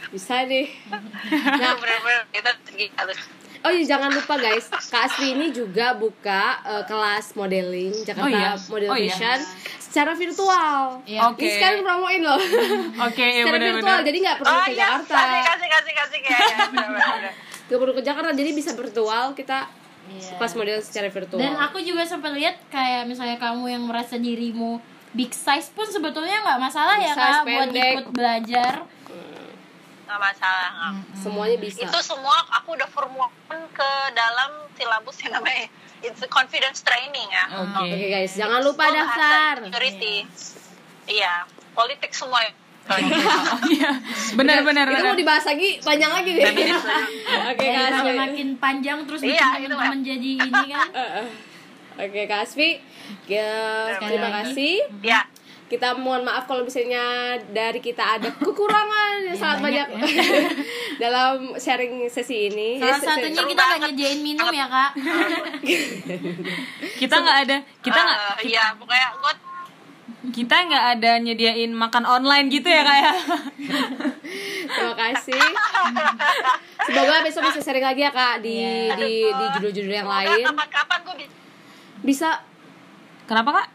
[0.07, 0.67] Bisa deh.
[1.57, 2.51] Nah bener-bener kita
[2.95, 3.19] harus
[3.60, 8.30] oh iya jangan lupa guys Kak Asri ini juga buka eh, kelas modeling Jakarta Oh
[8.30, 8.51] iya?
[8.68, 9.10] Model Oh iya.
[9.10, 9.39] Fashion
[9.80, 11.20] secara virtual Iya.
[11.28, 11.41] Oke.
[11.41, 12.39] ini sekarang promoin loh
[13.01, 15.93] oke ya secara virtual benar-benar jadi nggak perlu oh ke iya Jakarta kasih kasih kasih
[15.93, 17.32] kasih ya, ya
[17.68, 19.60] nggak perlu ke Jakarta jadi bisa virtual kita
[20.08, 20.39] Iya.
[20.39, 24.80] kelas model secara virtual Dan aku juga sempat lihat kayak misalnya kamu yang merasa dirimu
[25.12, 27.91] big size pun sebetulnya nggak masalah Big ya kak buat pendek.
[27.93, 28.74] ikut belajar.
[30.08, 30.93] Nggak masalah nggak.
[31.14, 35.68] semuanya bisa itu semua aku udah formulkan ke dalam silabus yang namanya
[35.99, 39.55] it's a confidence training ya oke Oke guys, jangan lupa Itu bahasa daftar.
[39.68, 40.16] security
[41.05, 41.43] iya
[41.74, 42.39] politik semua
[42.88, 42.95] Oh,
[43.68, 43.91] iya
[44.32, 46.47] Itu mau dibahas lagi panjang lagi deh.
[47.51, 48.16] Oke Kak Daripada Asfi.
[48.16, 50.88] makin panjang terus bikin Iya, itu teman-teman jadi ini kan.
[52.08, 52.70] Oke Kak Asfi,
[53.28, 53.51] ya,
[53.99, 54.55] terima lagi.
[54.55, 54.76] kasih.
[55.03, 55.20] ya
[55.68, 57.03] Kita mohon maaf kalau misalnya
[57.45, 60.26] dari kita ada kekurangan yang sangat banyak, banyak
[61.03, 62.80] dalam sharing sesi ini.
[62.80, 64.91] Salah Ya, satunya kita nggak nyediain minum ya kak.
[66.95, 69.34] kita nggak ada kita nggak Eh, iya pokoknya gue
[70.34, 73.15] kita nggak ada nyediain makan online gitu ya kayak
[74.68, 75.39] Terima kasih.
[76.84, 78.59] Semoga besok bisa sharing lagi ya Kak di
[78.93, 80.43] di di judul-judul yang lain.
[80.43, 81.28] kapan-kapan gue
[82.03, 82.43] Bisa
[83.24, 83.68] kenapa kak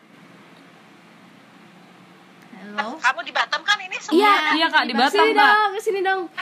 [2.75, 2.97] Halo.
[2.97, 5.81] kamu di Batam kan ini semua Iya, iya kak di Batam sini kak dong, ke
[5.81, 6.21] sini dong.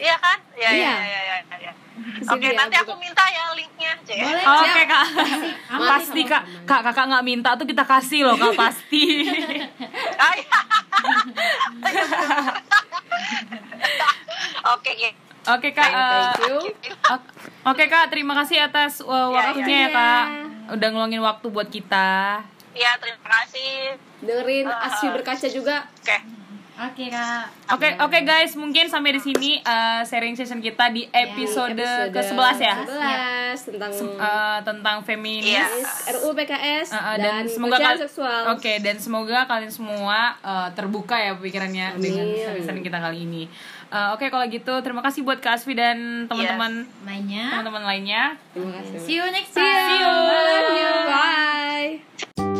[0.00, 0.72] iya kan iya Iya.
[0.72, 1.72] iya iya iya, iya.
[1.92, 3.92] Ke sini oke ya, nanti aku minta ya linknya.
[4.02, 4.44] Boleh.
[4.58, 5.06] Oke kak,
[5.84, 9.04] pasti kak, kak kakak nggak minta tuh kita kasih loh kak pasti.
[10.22, 10.58] Ah, iya.
[14.70, 15.10] oke iya.
[15.44, 16.56] Oke kak, Thank you.
[17.04, 17.30] ok-
[17.66, 19.88] oke kak, terima kasih atas uh, waktunya ya iya.
[19.90, 20.24] kak,
[20.72, 22.46] udah ngeluangin waktu buat kita.
[22.72, 25.76] Iya terima kasih Dengerin Asfi berkaca juga.
[26.00, 26.42] oke
[26.72, 27.52] Oke kak.
[27.76, 31.76] Oke oke guys, mungkin sampai di sini uh, sharing session kita di episode,
[32.10, 32.76] ke-11 ya.
[33.52, 35.52] 11 tentang Uh, tentang feminis.
[35.52, 35.68] Iya.
[36.16, 38.56] RUU PKS Uh, uh, dan, dan, semoga seksual.
[38.56, 42.40] Oke, dan semoga kalian semua uh, terbuka ya pikirannya dengan Amin.
[42.40, 43.52] session kita kali ini.
[43.92, 47.52] Uh, Oke, kalau gitu terima kasih buat Kak Asfi dan teman-teman Lainnya.
[47.52, 48.22] teman-teman lainnya.
[48.56, 48.96] Terima kasih.
[49.04, 50.00] See you next See time.
[50.00, 50.08] you.
[50.08, 50.72] I love
[52.40, 52.51] you.